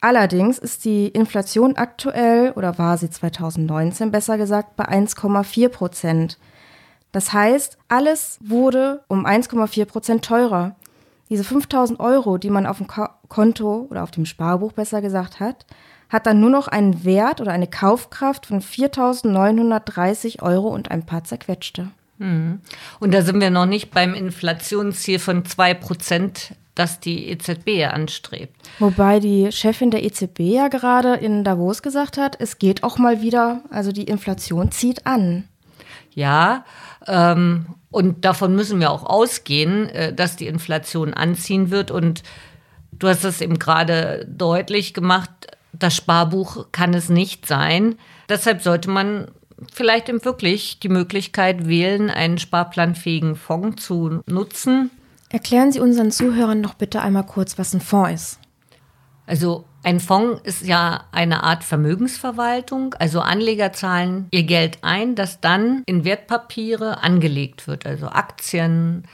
Allerdings 0.00 0.58
ist 0.58 0.84
die 0.84 1.08
Inflation 1.08 1.76
aktuell, 1.76 2.52
oder 2.52 2.78
war 2.78 2.98
sie 2.98 3.10
2019 3.10 4.10
besser 4.10 4.36
gesagt, 4.36 4.76
bei 4.76 4.84
1,4 4.84 5.68
Prozent. 5.68 6.38
Das 7.10 7.32
heißt, 7.32 7.78
alles 7.88 8.38
wurde 8.42 9.02
um 9.08 9.24
1,4 9.24 9.86
Prozent 9.86 10.24
teurer. 10.24 10.76
Diese 11.30 11.44
5000 11.44 12.00
Euro, 12.00 12.38
die 12.38 12.50
man 12.50 12.66
auf 12.66 12.78
dem 12.78 12.86
Konto 13.28 13.86
oder 13.88 14.02
auf 14.02 14.10
dem 14.10 14.26
Sparbuch 14.26 14.72
besser 14.72 15.00
gesagt 15.00 15.40
hat, 15.40 15.64
hat 16.14 16.28
dann 16.28 16.38
nur 16.38 16.50
noch 16.50 16.68
einen 16.68 17.04
Wert 17.04 17.40
oder 17.40 17.50
eine 17.50 17.66
Kaufkraft 17.66 18.46
von 18.46 18.62
4.930 18.62 20.42
Euro 20.42 20.68
und 20.68 20.92
ein 20.92 21.04
paar 21.04 21.24
zerquetschte. 21.24 21.88
Mhm. 22.18 22.60
Und 23.00 23.12
da 23.12 23.22
sind 23.22 23.40
wir 23.40 23.50
noch 23.50 23.66
nicht 23.66 23.90
beim 23.90 24.14
Inflationsziel 24.14 25.18
von 25.18 25.44
2 25.44 25.74
Prozent, 25.74 26.54
das 26.76 27.00
die 27.00 27.28
EZB 27.30 27.70
ja 27.70 27.90
anstrebt. 27.90 28.54
Wobei 28.78 29.18
die 29.18 29.50
Chefin 29.50 29.90
der 29.90 30.04
EZB 30.04 30.38
ja 30.38 30.68
gerade 30.68 31.14
in 31.14 31.42
Davos 31.42 31.82
gesagt 31.82 32.16
hat, 32.16 32.36
es 32.40 32.60
geht 32.60 32.84
auch 32.84 32.96
mal 32.96 33.20
wieder, 33.20 33.62
also 33.70 33.90
die 33.90 34.04
Inflation 34.04 34.70
zieht 34.70 35.08
an. 35.08 35.48
Ja, 36.12 36.64
ähm, 37.08 37.66
und 37.90 38.24
davon 38.24 38.54
müssen 38.54 38.78
wir 38.78 38.92
auch 38.92 39.04
ausgehen, 39.04 39.88
äh, 39.88 40.12
dass 40.12 40.36
die 40.36 40.46
Inflation 40.46 41.12
anziehen 41.12 41.72
wird. 41.72 41.90
Und 41.90 42.22
du 42.92 43.08
hast 43.08 43.24
es 43.24 43.40
eben 43.40 43.58
gerade 43.58 44.28
deutlich 44.30 44.94
gemacht, 44.94 45.30
das 45.78 45.96
Sparbuch 45.96 46.66
kann 46.72 46.94
es 46.94 47.08
nicht 47.08 47.46
sein. 47.46 47.96
Deshalb 48.28 48.62
sollte 48.62 48.90
man 48.90 49.28
vielleicht 49.72 50.08
wirklich 50.24 50.80
die 50.80 50.88
Möglichkeit 50.88 51.66
wählen, 51.68 52.10
einen 52.10 52.38
sparplanfähigen 52.38 53.36
Fonds 53.36 53.84
zu 53.84 54.22
nutzen. 54.26 54.90
Erklären 55.30 55.72
Sie 55.72 55.80
unseren 55.80 56.10
Zuhörern 56.10 56.60
noch 56.60 56.74
bitte 56.74 57.00
einmal 57.02 57.26
kurz, 57.26 57.58
was 57.58 57.74
ein 57.74 57.80
Fonds 57.80 58.12
ist. 58.12 58.40
Also 59.26 59.64
ein 59.82 60.00
Fonds 60.00 60.40
ist 60.44 60.66
ja 60.66 61.04
eine 61.12 61.42
Art 61.42 61.64
Vermögensverwaltung. 61.64 62.94
Also 62.94 63.20
Anleger 63.20 63.72
zahlen 63.72 64.28
ihr 64.30 64.44
Geld 64.44 64.78
ein, 64.82 65.14
das 65.14 65.40
dann 65.40 65.82
in 65.86 66.04
Wertpapiere 66.04 67.02
angelegt 67.02 67.66
wird, 67.66 67.86
also 67.86 68.08
Aktien, 68.08 69.04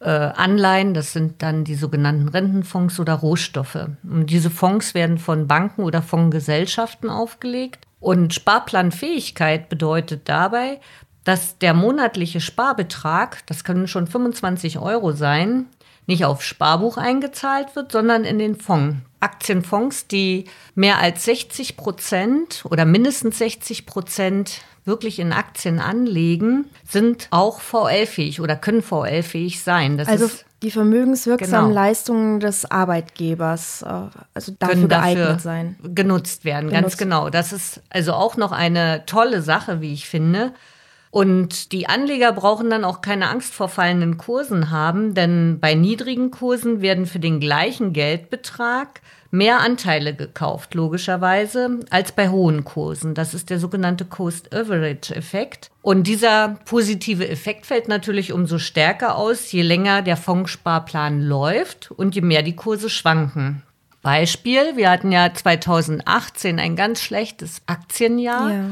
äh, 0.00 0.10
Anleihen, 0.10 0.94
das 0.94 1.12
sind 1.12 1.42
dann 1.42 1.64
die 1.64 1.74
sogenannten 1.74 2.28
Rentenfonds 2.28 3.00
oder 3.00 3.14
Rohstoffe. 3.14 3.88
Und 4.02 4.26
diese 4.30 4.50
Fonds 4.50 4.94
werden 4.94 5.18
von 5.18 5.46
Banken 5.46 5.82
oder 5.82 6.02
Fondsgesellschaften 6.02 7.08
aufgelegt. 7.08 7.86
Und 7.98 8.34
Sparplanfähigkeit 8.34 9.68
bedeutet 9.68 10.28
dabei, 10.28 10.80
dass 11.24 11.58
der 11.58 11.74
monatliche 11.74 12.40
Sparbetrag, 12.40 13.44
das 13.46 13.64
können 13.64 13.88
schon 13.88 14.06
25 14.06 14.78
Euro 14.78 15.12
sein, 15.12 15.66
nicht 16.06 16.24
auf 16.24 16.42
Sparbuch 16.42 16.98
eingezahlt 16.98 17.74
wird, 17.74 17.90
sondern 17.90 18.24
in 18.24 18.38
den 18.38 18.54
Fonds. 18.54 18.98
Aktienfonds, 19.18 20.06
die 20.06 20.44
mehr 20.74 20.98
als 20.98 21.24
60 21.24 21.76
Prozent 21.76 22.64
oder 22.70 22.84
mindestens 22.84 23.38
60 23.38 23.86
Prozent 23.86 24.60
wirklich 24.86 25.18
in 25.18 25.32
Aktien 25.32 25.78
anlegen, 25.78 26.66
sind 26.88 27.28
auch 27.30 27.60
VL-fähig 27.60 28.40
oder 28.40 28.56
können 28.56 28.82
VL-fähig 28.82 29.62
sein. 29.62 29.98
Das 29.98 30.08
also 30.08 30.30
die 30.62 30.70
vermögenswirksamen 30.70 31.70
genau. 31.70 31.80
Leistungen 31.80 32.40
des 32.40 32.70
Arbeitgebers, 32.70 33.82
äh, 33.82 34.08
also 34.32 34.52
dafür 34.58 34.88
geeignet 34.88 35.26
dafür 35.26 35.38
sein. 35.38 35.76
Genutzt 35.94 36.44
werden, 36.44 36.70
genutzt. 36.70 36.82
ganz 36.82 36.96
genau. 36.96 37.30
Das 37.30 37.52
ist 37.52 37.82
also 37.90 38.12
auch 38.12 38.36
noch 38.36 38.52
eine 38.52 39.04
tolle 39.06 39.42
Sache, 39.42 39.80
wie 39.80 39.92
ich 39.92 40.08
finde. 40.08 40.52
Und 41.16 41.72
die 41.72 41.88
Anleger 41.88 42.30
brauchen 42.30 42.68
dann 42.68 42.84
auch 42.84 43.00
keine 43.00 43.30
Angst 43.30 43.54
vor 43.54 43.70
fallenden 43.70 44.18
Kursen 44.18 44.70
haben, 44.70 45.14
denn 45.14 45.60
bei 45.60 45.72
niedrigen 45.72 46.30
Kursen 46.30 46.82
werden 46.82 47.06
für 47.06 47.18
den 47.18 47.40
gleichen 47.40 47.94
Geldbetrag 47.94 49.00
mehr 49.30 49.60
Anteile 49.60 50.14
gekauft, 50.14 50.74
logischerweise, 50.74 51.80
als 51.88 52.12
bei 52.12 52.28
hohen 52.28 52.66
Kursen. 52.66 53.14
Das 53.14 53.32
ist 53.32 53.48
der 53.48 53.58
sogenannte 53.58 54.04
Cost-Average-Effekt. 54.04 55.70
Und 55.80 56.06
dieser 56.06 56.58
positive 56.66 57.26
Effekt 57.26 57.64
fällt 57.64 57.88
natürlich 57.88 58.34
umso 58.34 58.58
stärker 58.58 59.16
aus, 59.16 59.50
je 59.52 59.62
länger 59.62 60.02
der 60.02 60.18
Fondssparplan 60.18 61.22
läuft 61.22 61.92
und 61.92 62.14
je 62.14 62.20
mehr 62.20 62.42
die 62.42 62.56
Kurse 62.56 62.90
schwanken. 62.90 63.62
Beispiel, 64.02 64.76
wir 64.76 64.90
hatten 64.90 65.12
ja 65.12 65.32
2018 65.32 66.58
ein 66.58 66.76
ganz 66.76 67.00
schlechtes 67.00 67.62
Aktienjahr. 67.64 68.50
Ja. 68.50 68.64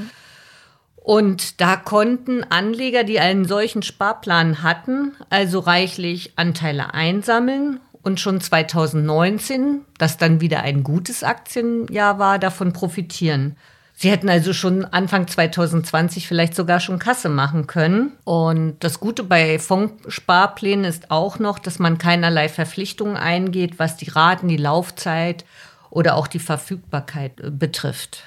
Und 1.05 1.61
da 1.61 1.77
konnten 1.77 2.45
Anleger, 2.45 3.05
die 3.05 3.21
einen 3.21 3.45
solchen 3.45 3.83
Sparplan 3.83 4.63
hatten, 4.63 5.13
also 5.29 5.59
reichlich 5.59 6.33
Anteile 6.37 6.95
einsammeln 6.95 7.79
und 8.03 8.21
schon 8.21 8.41
2019, 8.41 9.83
das 9.99 10.17
dann 10.17 10.41
wieder 10.41 10.63
ein 10.63 10.83
gutes 10.83 11.23
Aktienjahr 11.23 12.19
war, 12.19 12.39
davon 12.39 12.73
profitieren. 12.73 13.57
Sie 13.93 14.11
hätten 14.11 14.31
also 14.31 14.55
schon 14.55 14.87
Anfang 14.87 15.29
2020 15.29 16.27
vielleicht 16.27 16.55
sogar 16.55 16.81
schon 16.81 16.99
Kasse 16.99 17.29
machen 17.29 17.67
können. 17.67 18.13
Und 18.25 18.77
das 18.81 18.99
Gute 18.99 19.25
bei 19.25 19.59
Fondssparplänen 19.59 20.87
ist 20.87 21.11
auch 21.11 21.39
noch, 21.39 21.59
dass 21.59 21.79
man 21.79 21.99
keinerlei 21.99 22.49
Verpflichtungen 22.49 23.19
eingeht, 23.19 23.79
was 23.79 23.99
die 23.99 24.09
Raten, 24.09 24.49
die 24.49 24.57
Laufzeit 24.57 25.45
oder 25.91 26.17
auch 26.17 26.29
die 26.29 26.39
Verfügbarkeit 26.39 27.41
äh, 27.41 27.51
betrifft. 27.51 28.25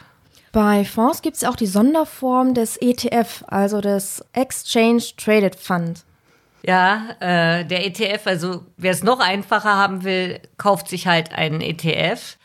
Bei 0.51 0.85
Fonds 0.85 1.21
gibt 1.21 1.37
es 1.37 1.43
auch 1.43 1.55
die 1.55 1.67
Sonderform 1.67 2.53
des 2.53 2.77
ETF, 2.77 3.43
also 3.47 3.81
des 3.81 4.23
Exchange 4.33 5.03
Traded 5.17 5.55
Fund. 5.55 6.03
Ja, 6.63 7.15
äh, 7.19 7.65
der 7.65 7.85
ETF, 7.85 8.25
also 8.25 8.65
wer 8.77 8.91
es 8.91 9.03
noch 9.03 9.19
einfacher 9.19 9.75
haben 9.75 10.03
will, 10.03 10.39
kauft 10.57 10.89
sich 10.89 11.07
halt 11.07 11.31
einen 11.33 11.61
ETF. 11.61 12.37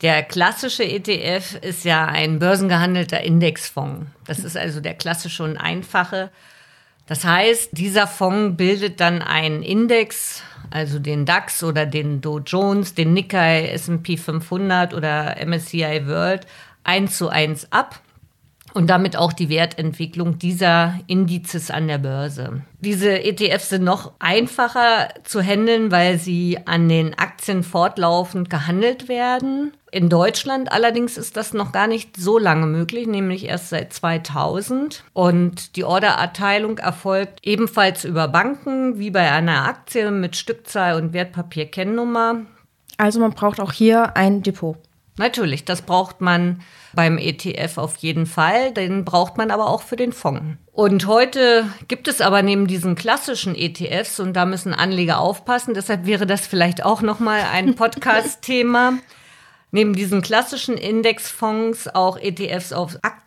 Der 0.00 0.22
klassische 0.22 0.84
ETF 0.84 1.56
ist 1.60 1.84
ja 1.84 2.06
ein 2.06 2.38
börsengehandelter 2.38 3.20
Indexfonds. 3.20 4.06
Das 4.26 4.40
ist 4.40 4.56
also 4.56 4.80
der 4.80 4.94
klassische 4.94 5.42
und 5.42 5.56
einfache. 5.56 6.30
Das 7.06 7.24
heißt, 7.24 7.70
dieser 7.72 8.06
Fonds 8.06 8.56
bildet 8.56 9.00
dann 9.00 9.22
einen 9.22 9.62
Index, 9.62 10.42
also 10.70 10.98
den 10.98 11.24
DAX 11.24 11.64
oder 11.64 11.86
den 11.86 12.20
Dow 12.20 12.38
Jones, 12.38 12.94
den 12.94 13.14
Nikkei, 13.14 13.70
S&P 13.70 14.18
500 14.18 14.92
oder 14.94 15.34
MSCI 15.44 16.06
World 16.06 16.46
eins 16.88 17.18
zu 17.18 17.28
eins 17.28 17.70
ab 17.70 18.00
und 18.74 18.88
damit 18.88 19.16
auch 19.16 19.32
die 19.32 19.48
Wertentwicklung 19.48 20.38
dieser 20.38 20.94
Indizes 21.06 21.70
an 21.70 21.88
der 21.88 21.98
Börse. 21.98 22.62
Diese 22.80 23.22
ETFs 23.22 23.70
sind 23.70 23.84
noch 23.84 24.12
einfacher 24.18 25.08
zu 25.24 25.42
handeln, 25.42 25.90
weil 25.90 26.18
sie 26.18 26.58
an 26.66 26.88
den 26.88 27.18
Aktien 27.18 27.62
fortlaufend 27.62 28.50
gehandelt 28.50 29.08
werden. 29.08 29.72
In 29.90 30.08
Deutschland 30.08 30.70
allerdings 30.70 31.16
ist 31.16 31.36
das 31.36 31.54
noch 31.54 31.72
gar 31.72 31.86
nicht 31.86 32.16
so 32.16 32.38
lange 32.38 32.66
möglich, 32.66 33.06
nämlich 33.06 33.46
erst 33.46 33.70
seit 33.70 33.92
2000. 33.92 35.04
Und 35.12 35.76
die 35.76 35.84
Ordererteilung 35.84 36.78
erfolgt 36.78 37.40
ebenfalls 37.42 38.04
über 38.04 38.28
Banken, 38.28 38.98
wie 38.98 39.10
bei 39.10 39.30
einer 39.30 39.66
Aktie 39.66 40.10
mit 40.10 40.36
Stückzahl 40.36 40.94
und 40.94 41.12
Wertpapierkennnummer. 41.12 42.42
Also 42.96 43.20
man 43.20 43.32
braucht 43.32 43.60
auch 43.60 43.72
hier 43.72 44.16
ein 44.16 44.42
Depot. 44.42 44.76
Natürlich, 45.18 45.64
das 45.64 45.82
braucht 45.82 46.20
man 46.20 46.62
beim 46.94 47.18
ETF 47.18 47.76
auf 47.78 47.96
jeden 47.96 48.26
Fall, 48.26 48.72
den 48.72 49.04
braucht 49.04 49.36
man 49.36 49.50
aber 49.50 49.68
auch 49.68 49.82
für 49.82 49.96
den 49.96 50.12
Fonds. 50.12 50.56
Und 50.72 51.06
heute 51.06 51.66
gibt 51.88 52.08
es 52.08 52.20
aber 52.20 52.42
neben 52.42 52.66
diesen 52.66 52.94
klassischen 52.94 53.54
ETFs 53.54 54.20
und 54.20 54.34
da 54.34 54.46
müssen 54.46 54.72
Anleger 54.72 55.20
aufpassen, 55.20 55.74
deshalb 55.74 56.06
wäre 56.06 56.26
das 56.26 56.46
vielleicht 56.46 56.84
auch 56.84 57.02
noch 57.02 57.18
mal 57.18 57.42
ein 57.52 57.74
Podcast 57.76 58.42
Thema. 58.42 58.98
Neben 59.70 59.94
diesen 59.94 60.22
klassischen 60.22 60.78
Indexfonds 60.78 61.88
auch 61.94 62.16
ETFs 62.16 62.72
auf 62.72 62.96
Aktien, 63.02 63.17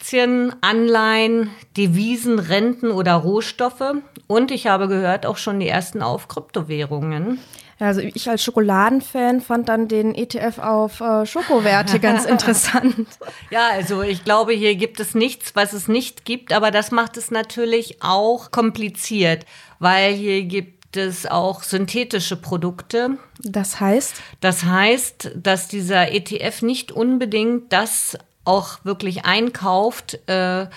Anleihen, 0.61 1.49
Devisen, 1.77 2.39
Renten 2.39 2.91
oder 2.91 3.13
Rohstoffe. 3.15 3.95
Und 4.27 4.51
ich 4.51 4.67
habe 4.67 4.87
gehört, 4.87 5.25
auch 5.25 5.37
schon 5.37 5.59
die 5.59 5.67
ersten 5.67 6.01
auf 6.01 6.27
Kryptowährungen. 6.27 7.39
Also 7.79 8.01
ich 8.01 8.29
als 8.29 8.43
Schokoladenfan 8.43 9.41
fand 9.41 9.67
dann 9.67 9.87
den 9.87 10.13
ETF 10.13 10.59
auf 10.59 11.01
äh, 11.01 11.25
Schokowerte 11.25 11.99
ganz 11.99 12.25
interessant. 12.27 13.07
Ja, 13.49 13.69
also 13.71 14.03
ich 14.03 14.23
glaube, 14.23 14.53
hier 14.53 14.75
gibt 14.75 14.99
es 14.99 15.15
nichts, 15.15 15.55
was 15.55 15.73
es 15.73 15.87
nicht 15.87 16.23
gibt, 16.23 16.53
aber 16.53 16.69
das 16.69 16.91
macht 16.91 17.17
es 17.17 17.31
natürlich 17.31 18.03
auch 18.03 18.51
kompliziert, 18.51 19.45
weil 19.79 20.13
hier 20.13 20.43
gibt 20.43 20.95
es 20.95 21.25
auch 21.25 21.63
synthetische 21.63 22.35
Produkte. 22.35 23.17
Das 23.39 23.79
heißt? 23.79 24.13
Das 24.41 24.63
heißt, 24.63 25.31
dass 25.35 25.67
dieser 25.67 26.11
ETF 26.11 26.61
nicht 26.61 26.91
unbedingt 26.91 27.73
das 27.73 28.15
auch 28.43 28.83
wirklich 28.83 29.25
einkauft, 29.25 30.19
äh, 30.27 30.67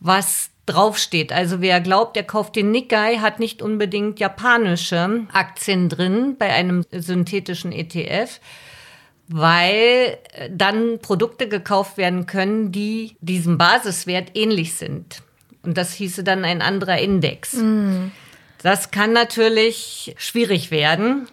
was 0.00 0.50
draufsteht. 0.66 1.32
Also 1.32 1.60
wer 1.60 1.80
glaubt, 1.80 2.16
er 2.16 2.22
kauft 2.22 2.56
den 2.56 2.70
Nikkei, 2.70 3.16
hat 3.16 3.40
nicht 3.40 3.62
unbedingt 3.62 4.20
japanische 4.20 5.26
Aktien 5.32 5.88
drin 5.88 6.36
bei 6.38 6.52
einem 6.52 6.84
synthetischen 6.92 7.72
ETF, 7.72 8.40
weil 9.28 10.18
dann 10.50 10.98
Produkte 11.00 11.48
gekauft 11.48 11.96
werden 11.96 12.26
können, 12.26 12.72
die 12.72 13.16
diesem 13.20 13.58
Basiswert 13.58 14.30
ähnlich 14.34 14.74
sind. 14.74 15.22
Und 15.62 15.76
das 15.76 15.92
hieße 15.92 16.24
dann 16.24 16.44
ein 16.44 16.62
anderer 16.62 16.98
Index. 16.98 17.54
Mm. 17.54 18.12
Das 18.62 18.90
kann 18.90 19.12
natürlich 19.12 20.14
schwierig 20.18 20.70
werden. 20.70 21.28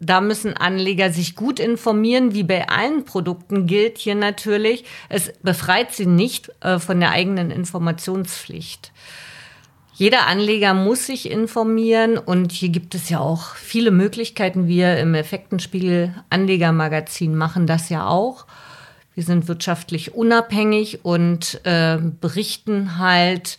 Da 0.00 0.22
müssen 0.22 0.56
Anleger 0.56 1.12
sich 1.12 1.36
gut 1.36 1.60
informieren. 1.60 2.32
Wie 2.32 2.42
bei 2.42 2.68
allen 2.68 3.04
Produkten 3.04 3.66
gilt 3.66 3.98
hier 3.98 4.14
natürlich, 4.14 4.84
es 5.10 5.32
befreit 5.42 5.92
sie 5.92 6.06
nicht 6.06 6.50
äh, 6.60 6.78
von 6.78 7.00
der 7.00 7.10
eigenen 7.10 7.50
Informationspflicht. 7.50 8.92
Jeder 9.92 10.26
Anleger 10.26 10.72
muss 10.72 11.04
sich 11.04 11.30
informieren 11.30 12.16
und 12.16 12.52
hier 12.52 12.70
gibt 12.70 12.94
es 12.94 13.10
ja 13.10 13.20
auch 13.20 13.54
viele 13.56 13.90
Möglichkeiten. 13.90 14.66
Wir 14.66 14.96
im 14.96 15.14
Effektenspiegel 15.14 16.14
Anlegermagazin 16.30 17.36
machen 17.36 17.66
das 17.66 17.90
ja 17.90 18.06
auch. 18.06 18.46
Wir 19.14 19.24
sind 19.24 19.48
wirtschaftlich 19.48 20.14
unabhängig 20.14 21.04
und 21.04 21.60
äh, 21.64 21.98
berichten 21.98 22.96
halt 22.96 23.58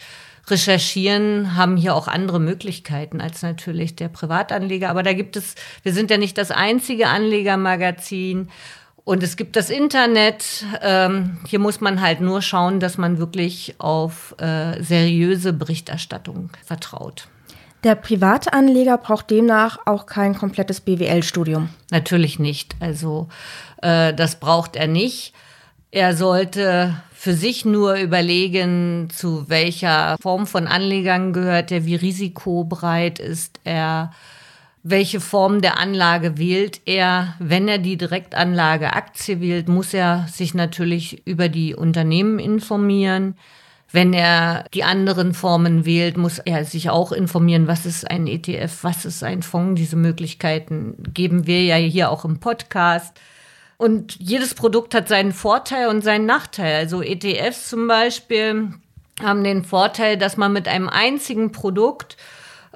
recherchieren, 0.51 1.55
haben 1.55 1.77
hier 1.77 1.95
auch 1.95 2.07
andere 2.07 2.39
Möglichkeiten 2.39 3.21
als 3.21 3.41
natürlich 3.41 3.95
der 3.95 4.09
Privatanleger. 4.09 4.89
Aber 4.89 5.03
da 5.03 5.13
gibt 5.13 5.35
es, 5.35 5.55
wir 5.83 5.93
sind 5.93 6.11
ja 6.11 6.17
nicht 6.17 6.37
das 6.37 6.51
einzige 6.51 7.07
Anlegermagazin. 7.07 8.49
Und 9.03 9.23
es 9.23 9.35
gibt 9.35 9.55
das 9.55 9.69
Internet. 9.69 10.65
Ähm, 10.81 11.39
hier 11.47 11.59
muss 11.59 11.81
man 11.81 12.01
halt 12.01 12.21
nur 12.21 12.41
schauen, 12.41 12.79
dass 12.79 12.97
man 12.97 13.17
wirklich 13.17 13.75
auf 13.79 14.35
äh, 14.39 14.81
seriöse 14.83 15.53
Berichterstattung 15.53 16.51
vertraut. 16.63 17.27
Der 17.83 17.95
Privatanleger 17.95 18.99
braucht 18.99 19.31
demnach 19.31 19.79
auch 19.85 20.05
kein 20.05 20.35
komplettes 20.35 20.81
BWL-Studium. 20.81 21.69
Natürlich 21.89 22.37
nicht. 22.37 22.75
Also 22.79 23.27
äh, 23.81 24.13
das 24.13 24.39
braucht 24.39 24.75
er 24.75 24.87
nicht. 24.87 25.33
Er 25.91 26.15
sollte 26.15 26.95
für 27.13 27.34
sich 27.34 27.65
nur 27.65 27.95
überlegen, 27.95 29.10
zu 29.13 29.49
welcher 29.49 30.15
Form 30.21 30.47
von 30.47 30.67
Anlegern 30.67 31.34
gehört 31.34 31.69
er, 31.71 31.86
wie 31.86 31.95
risikobereit 31.95 33.19
ist 33.19 33.60
er, 33.65 34.13
welche 34.84 35.19
Form 35.19 35.62
der 35.62 35.77
Anlage 35.77 36.38
wählt 36.38 36.80
er. 36.86 37.36
Wenn 37.39 37.67
er 37.67 37.77
die 37.77 37.97
Direktanlage 37.97 38.93
Aktie 38.93 39.41
wählt, 39.41 39.67
muss 39.67 39.93
er 39.93 40.27
sich 40.32 40.54
natürlich 40.54 41.27
über 41.27 41.49
die 41.49 41.75
Unternehmen 41.75 42.39
informieren. 42.39 43.36
Wenn 43.91 44.13
er 44.13 44.63
die 44.73 44.86
anderen 44.86 45.34
Formen 45.34 45.86
wählt, 45.86 46.15
muss 46.15 46.39
er 46.39 46.63
sich 46.63 46.89
auch 46.89 47.12
informieren, 47.12 47.67
was 47.67 47.86
ist 47.86 48.10
ein 48.10 48.27
ETF, 48.27 48.84
was 48.84 49.04
ist 49.04 49.23
ein 49.23 49.43
Fonds. 49.43 49.80
Diese 49.80 49.97
Möglichkeiten 49.97 50.95
geben 51.13 51.45
wir 51.45 51.63
ja 51.65 51.75
hier 51.75 52.10
auch 52.10 52.23
im 52.23 52.39
Podcast. 52.39 53.19
Und 53.82 54.17
jedes 54.20 54.54
Produkt 54.54 54.94
hat 54.94 55.08
seinen 55.08 55.32
Vorteil 55.32 55.88
und 55.88 56.04
seinen 56.04 56.28
Nachteil. 56.28 56.76
Also 56.76 57.02
ETFs 57.02 57.67
zum 57.67 57.88
Beispiel 57.88 58.74
haben 59.20 59.44
den 59.44 59.63
Vorteil, 59.63 60.20
dass 60.20 60.38
man 60.38 60.54
mit 60.54 60.67
einem 60.67 60.88
einzigen 60.88 61.52
Produkt 61.52 62.15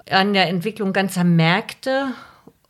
an 0.10 0.34
der 0.34 0.50
Entwicklung 0.50 0.94
ganzer 0.94 1.24
Märkte 1.24 2.08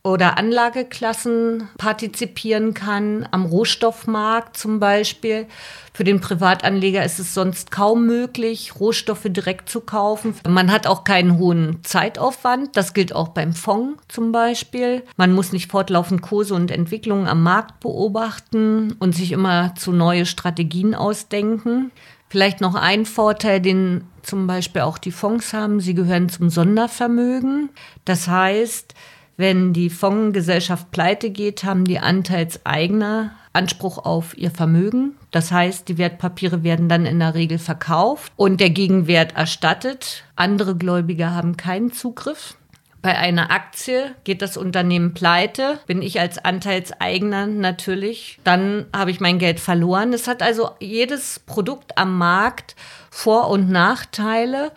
oder 0.06 0.38
Anlageklassen 0.38 1.68
partizipieren 1.78 2.74
kann, 2.74 3.26
am 3.32 3.44
Rohstoffmarkt 3.44 4.56
zum 4.56 4.78
Beispiel. 4.78 5.46
Für 5.92 6.04
den 6.04 6.20
Privatanleger 6.20 7.04
ist 7.04 7.18
es 7.18 7.34
sonst 7.34 7.72
kaum 7.72 8.06
möglich, 8.06 8.78
Rohstoffe 8.78 9.26
direkt 9.26 9.68
zu 9.68 9.80
kaufen. 9.80 10.34
Man 10.46 10.70
hat 10.70 10.86
auch 10.86 11.02
keinen 11.02 11.38
hohen 11.38 11.80
Zeitaufwand. 11.82 12.76
Das 12.76 12.94
gilt 12.94 13.14
auch 13.14 13.28
beim 13.28 13.52
Fonds 13.52 14.00
zum 14.06 14.30
Beispiel. 14.30 15.02
Man 15.16 15.32
muss 15.32 15.52
nicht 15.52 15.72
fortlaufend 15.72 16.22
Kurse 16.22 16.54
und 16.54 16.70
Entwicklungen 16.70 17.26
am 17.26 17.42
Markt 17.42 17.80
beobachten 17.80 18.94
und 19.00 19.16
sich 19.16 19.32
immer 19.32 19.74
zu 19.74 19.90
neue 19.90 20.24
Strategien 20.24 20.94
ausdenken. 20.94 21.90
Vielleicht 22.28 22.60
noch 22.60 22.76
ein 22.76 23.06
Vorteil, 23.06 23.60
den 23.60 24.04
zum 24.22 24.46
Beispiel 24.46 24.82
auch 24.82 24.98
die 24.98 25.12
Fonds 25.12 25.52
haben. 25.52 25.80
Sie 25.80 25.94
gehören 25.94 26.28
zum 26.28 26.48
Sondervermögen. 26.48 27.70
Das 28.04 28.28
heißt, 28.28 28.94
wenn 29.36 29.72
die 29.72 29.90
Fondsgesellschaft 29.90 30.90
pleite 30.90 31.30
geht, 31.30 31.64
haben 31.64 31.84
die 31.84 31.98
Anteilseigner 31.98 33.32
Anspruch 33.52 33.98
auf 33.98 34.36
ihr 34.36 34.50
Vermögen. 34.50 35.16
Das 35.30 35.50
heißt, 35.50 35.88
die 35.88 35.98
Wertpapiere 35.98 36.62
werden 36.62 36.88
dann 36.88 37.06
in 37.06 37.18
der 37.18 37.34
Regel 37.34 37.58
verkauft 37.58 38.32
und 38.36 38.60
der 38.60 38.70
Gegenwert 38.70 39.34
erstattet. 39.34 40.24
Andere 40.36 40.76
Gläubiger 40.76 41.34
haben 41.34 41.56
keinen 41.56 41.92
Zugriff. 41.92 42.56
Bei 43.00 43.16
einer 43.16 43.50
Aktie 43.50 44.14
geht 44.24 44.42
das 44.42 44.56
Unternehmen 44.56 45.14
pleite, 45.14 45.78
bin 45.86 46.02
ich 46.02 46.18
als 46.18 46.38
Anteilseigner 46.38 47.46
natürlich, 47.46 48.40
dann 48.42 48.86
habe 48.94 49.12
ich 49.12 49.20
mein 49.20 49.38
Geld 49.38 49.60
verloren. 49.60 50.12
Es 50.12 50.26
hat 50.26 50.42
also 50.42 50.70
jedes 50.80 51.38
Produkt 51.38 51.96
am 51.98 52.18
Markt 52.18 52.74
Vor- 53.10 53.48
und 53.48 53.70
Nachteile, 53.70 54.72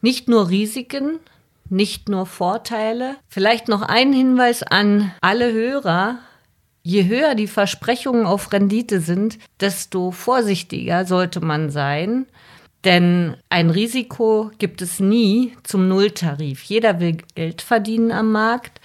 nicht 0.00 0.28
nur 0.28 0.48
Risiken, 0.48 1.20
nicht 1.70 2.08
nur 2.08 2.26
Vorteile. 2.26 3.16
Vielleicht 3.28 3.68
noch 3.68 3.82
ein 3.82 4.12
Hinweis 4.12 4.62
an 4.62 5.12
alle 5.20 5.52
Hörer. 5.52 6.18
Je 6.82 7.06
höher 7.06 7.34
die 7.34 7.46
Versprechungen 7.46 8.26
auf 8.26 8.52
Rendite 8.52 9.00
sind, 9.00 9.38
desto 9.60 10.10
vorsichtiger 10.10 11.04
sollte 11.04 11.40
man 11.40 11.70
sein. 11.70 12.26
Denn 12.84 13.36
ein 13.50 13.70
Risiko 13.70 14.50
gibt 14.58 14.82
es 14.82 15.00
nie 15.00 15.56
zum 15.64 15.88
Nulltarif. 15.88 16.62
Jeder 16.62 17.00
will 17.00 17.18
Geld 17.34 17.60
verdienen 17.60 18.12
am 18.12 18.32
Markt. 18.32 18.80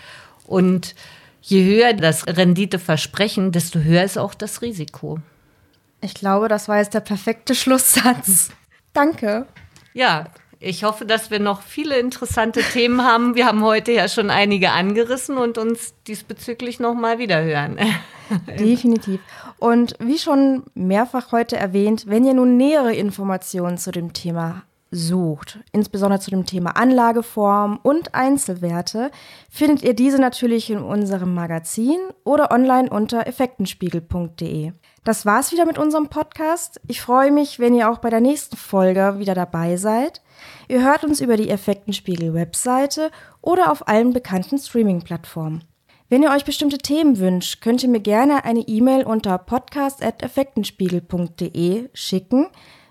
Und 0.46 0.96
je 1.42 1.64
höher 1.64 1.94
das 1.94 2.26
Renditeversprechen, 2.28 3.52
desto 3.52 3.80
höher 3.80 4.04
ist 4.04 4.18
auch 4.18 4.34
das 4.34 4.62
Risiko. 4.62 5.20
Ich 6.02 6.16
glaube, 6.16 6.48
das 6.48 6.68
war 6.68 6.80
jetzt 6.80 6.94
der 6.94 7.00
perfekte 7.00 7.56
Schlusssatz. 7.56 8.50
Danke. 8.94 9.48
Ja, 9.94 10.26
ich 10.64 10.84
hoffe, 10.84 11.06
dass 11.06 11.30
wir 11.30 11.40
noch 11.40 11.62
viele 11.62 12.00
interessante 12.00 12.62
Themen 12.62 13.04
haben. 13.04 13.36
Wir 13.36 13.46
haben 13.48 13.64
heute 13.64 13.92
ja 13.92 14.08
schon 14.08 14.30
einige 14.30 14.72
angerissen 14.72 15.38
und 15.38 15.58
uns 15.58 15.94
diesbezüglich 16.08 16.80
noch 16.80 16.94
mal 16.94 17.20
wieder 17.20 17.44
hören. 17.44 17.78
Definitiv. 18.60 19.20
Und 19.60 19.96
wie 20.00 20.18
schon 20.18 20.64
mehrfach 20.74 21.32
heute 21.32 21.58
erwähnt, 21.58 22.06
wenn 22.08 22.24
ihr 22.24 22.34
nun 22.34 22.56
nähere 22.56 22.94
Informationen 22.94 23.78
zu 23.78 23.92
dem 23.92 24.14
Thema 24.14 24.64
sucht, 24.90 25.60
insbesondere 25.72 26.20
zu 26.20 26.30
dem 26.30 26.46
Thema 26.46 26.78
Anlageform 26.78 27.80
und 27.82 28.16
Einzelwerte, 28.16 29.12
findet 29.50 29.84
ihr 29.84 29.96
diese 29.96 30.20
natürlich 30.20 30.70
in 30.70 30.80
unserem 30.80 31.34
Magazin 31.34 32.00
oder 32.24 32.52
online 32.52 32.90
unter 32.90 33.28
effektenspiegel.de. 33.28 34.72
Das 35.04 35.26
war's 35.26 35.52
wieder 35.52 35.66
mit 35.66 35.78
unserem 35.78 36.08
Podcast. 36.08 36.80
Ich 36.88 37.02
freue 37.02 37.32
mich, 37.32 37.60
wenn 37.60 37.76
ihr 37.76 37.90
auch 37.90 37.98
bei 37.98 38.10
der 38.10 38.22
nächsten 38.22 38.56
Folge 38.56 39.16
wieder 39.18 39.36
dabei 39.36 39.76
seid. 39.76 40.22
Ihr 40.68 40.84
hört 40.84 41.04
uns 41.04 41.22
über 41.22 41.38
die 41.38 41.50
Effektenspiegel-Webseite 41.50 43.12
oder 43.42 43.72
auf 43.72 43.88
allen 43.88 44.14
bekannten 44.14 44.58
Streaming-Plattformen. 44.58 45.64
Wenn 46.10 46.24
ihr 46.24 46.32
euch 46.32 46.46
bestimmte 46.46 46.78
Themen 46.78 47.18
wünscht, 47.18 47.62
könnt 47.62 47.82
ihr 47.82 47.90
mir 47.90 48.00
gerne 48.00 48.46
eine 48.46 48.62
E-Mail 48.62 49.04
unter 49.04 49.38
podcast.effektenspiegel.de 49.38 51.90
schicken. 51.94 52.48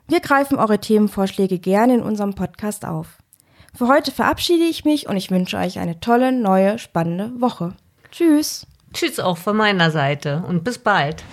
Wir 0.09 0.21
greifen 0.21 0.59
eure 0.59 0.81
Themenvorschläge 0.81 1.59
gerne 1.59 1.95
in 1.95 2.03
unserem 2.03 2.35
Podcast 2.35 2.85
auf. 2.85 3.19
Für 3.75 3.89
heute 3.89 4.11
verabschiede 4.11 4.65
ich 4.65 4.85
mich 4.85 5.09
und 5.09 5.17
ich 5.17 5.31
wünsche 5.31 5.57
euch 5.57 5.79
eine 5.79 6.01
tolle, 6.01 6.33
neue, 6.33 6.79
spannende 6.79 7.41
Woche. 7.41 7.75
Tschüss. 8.11 8.67
Tschüss 8.93 9.21
auch 9.21 9.39
von 9.39 9.57
meiner 9.57 9.91
Seite 9.91 10.45
und 10.47 10.65
bis 10.65 10.79
bald. 10.79 11.25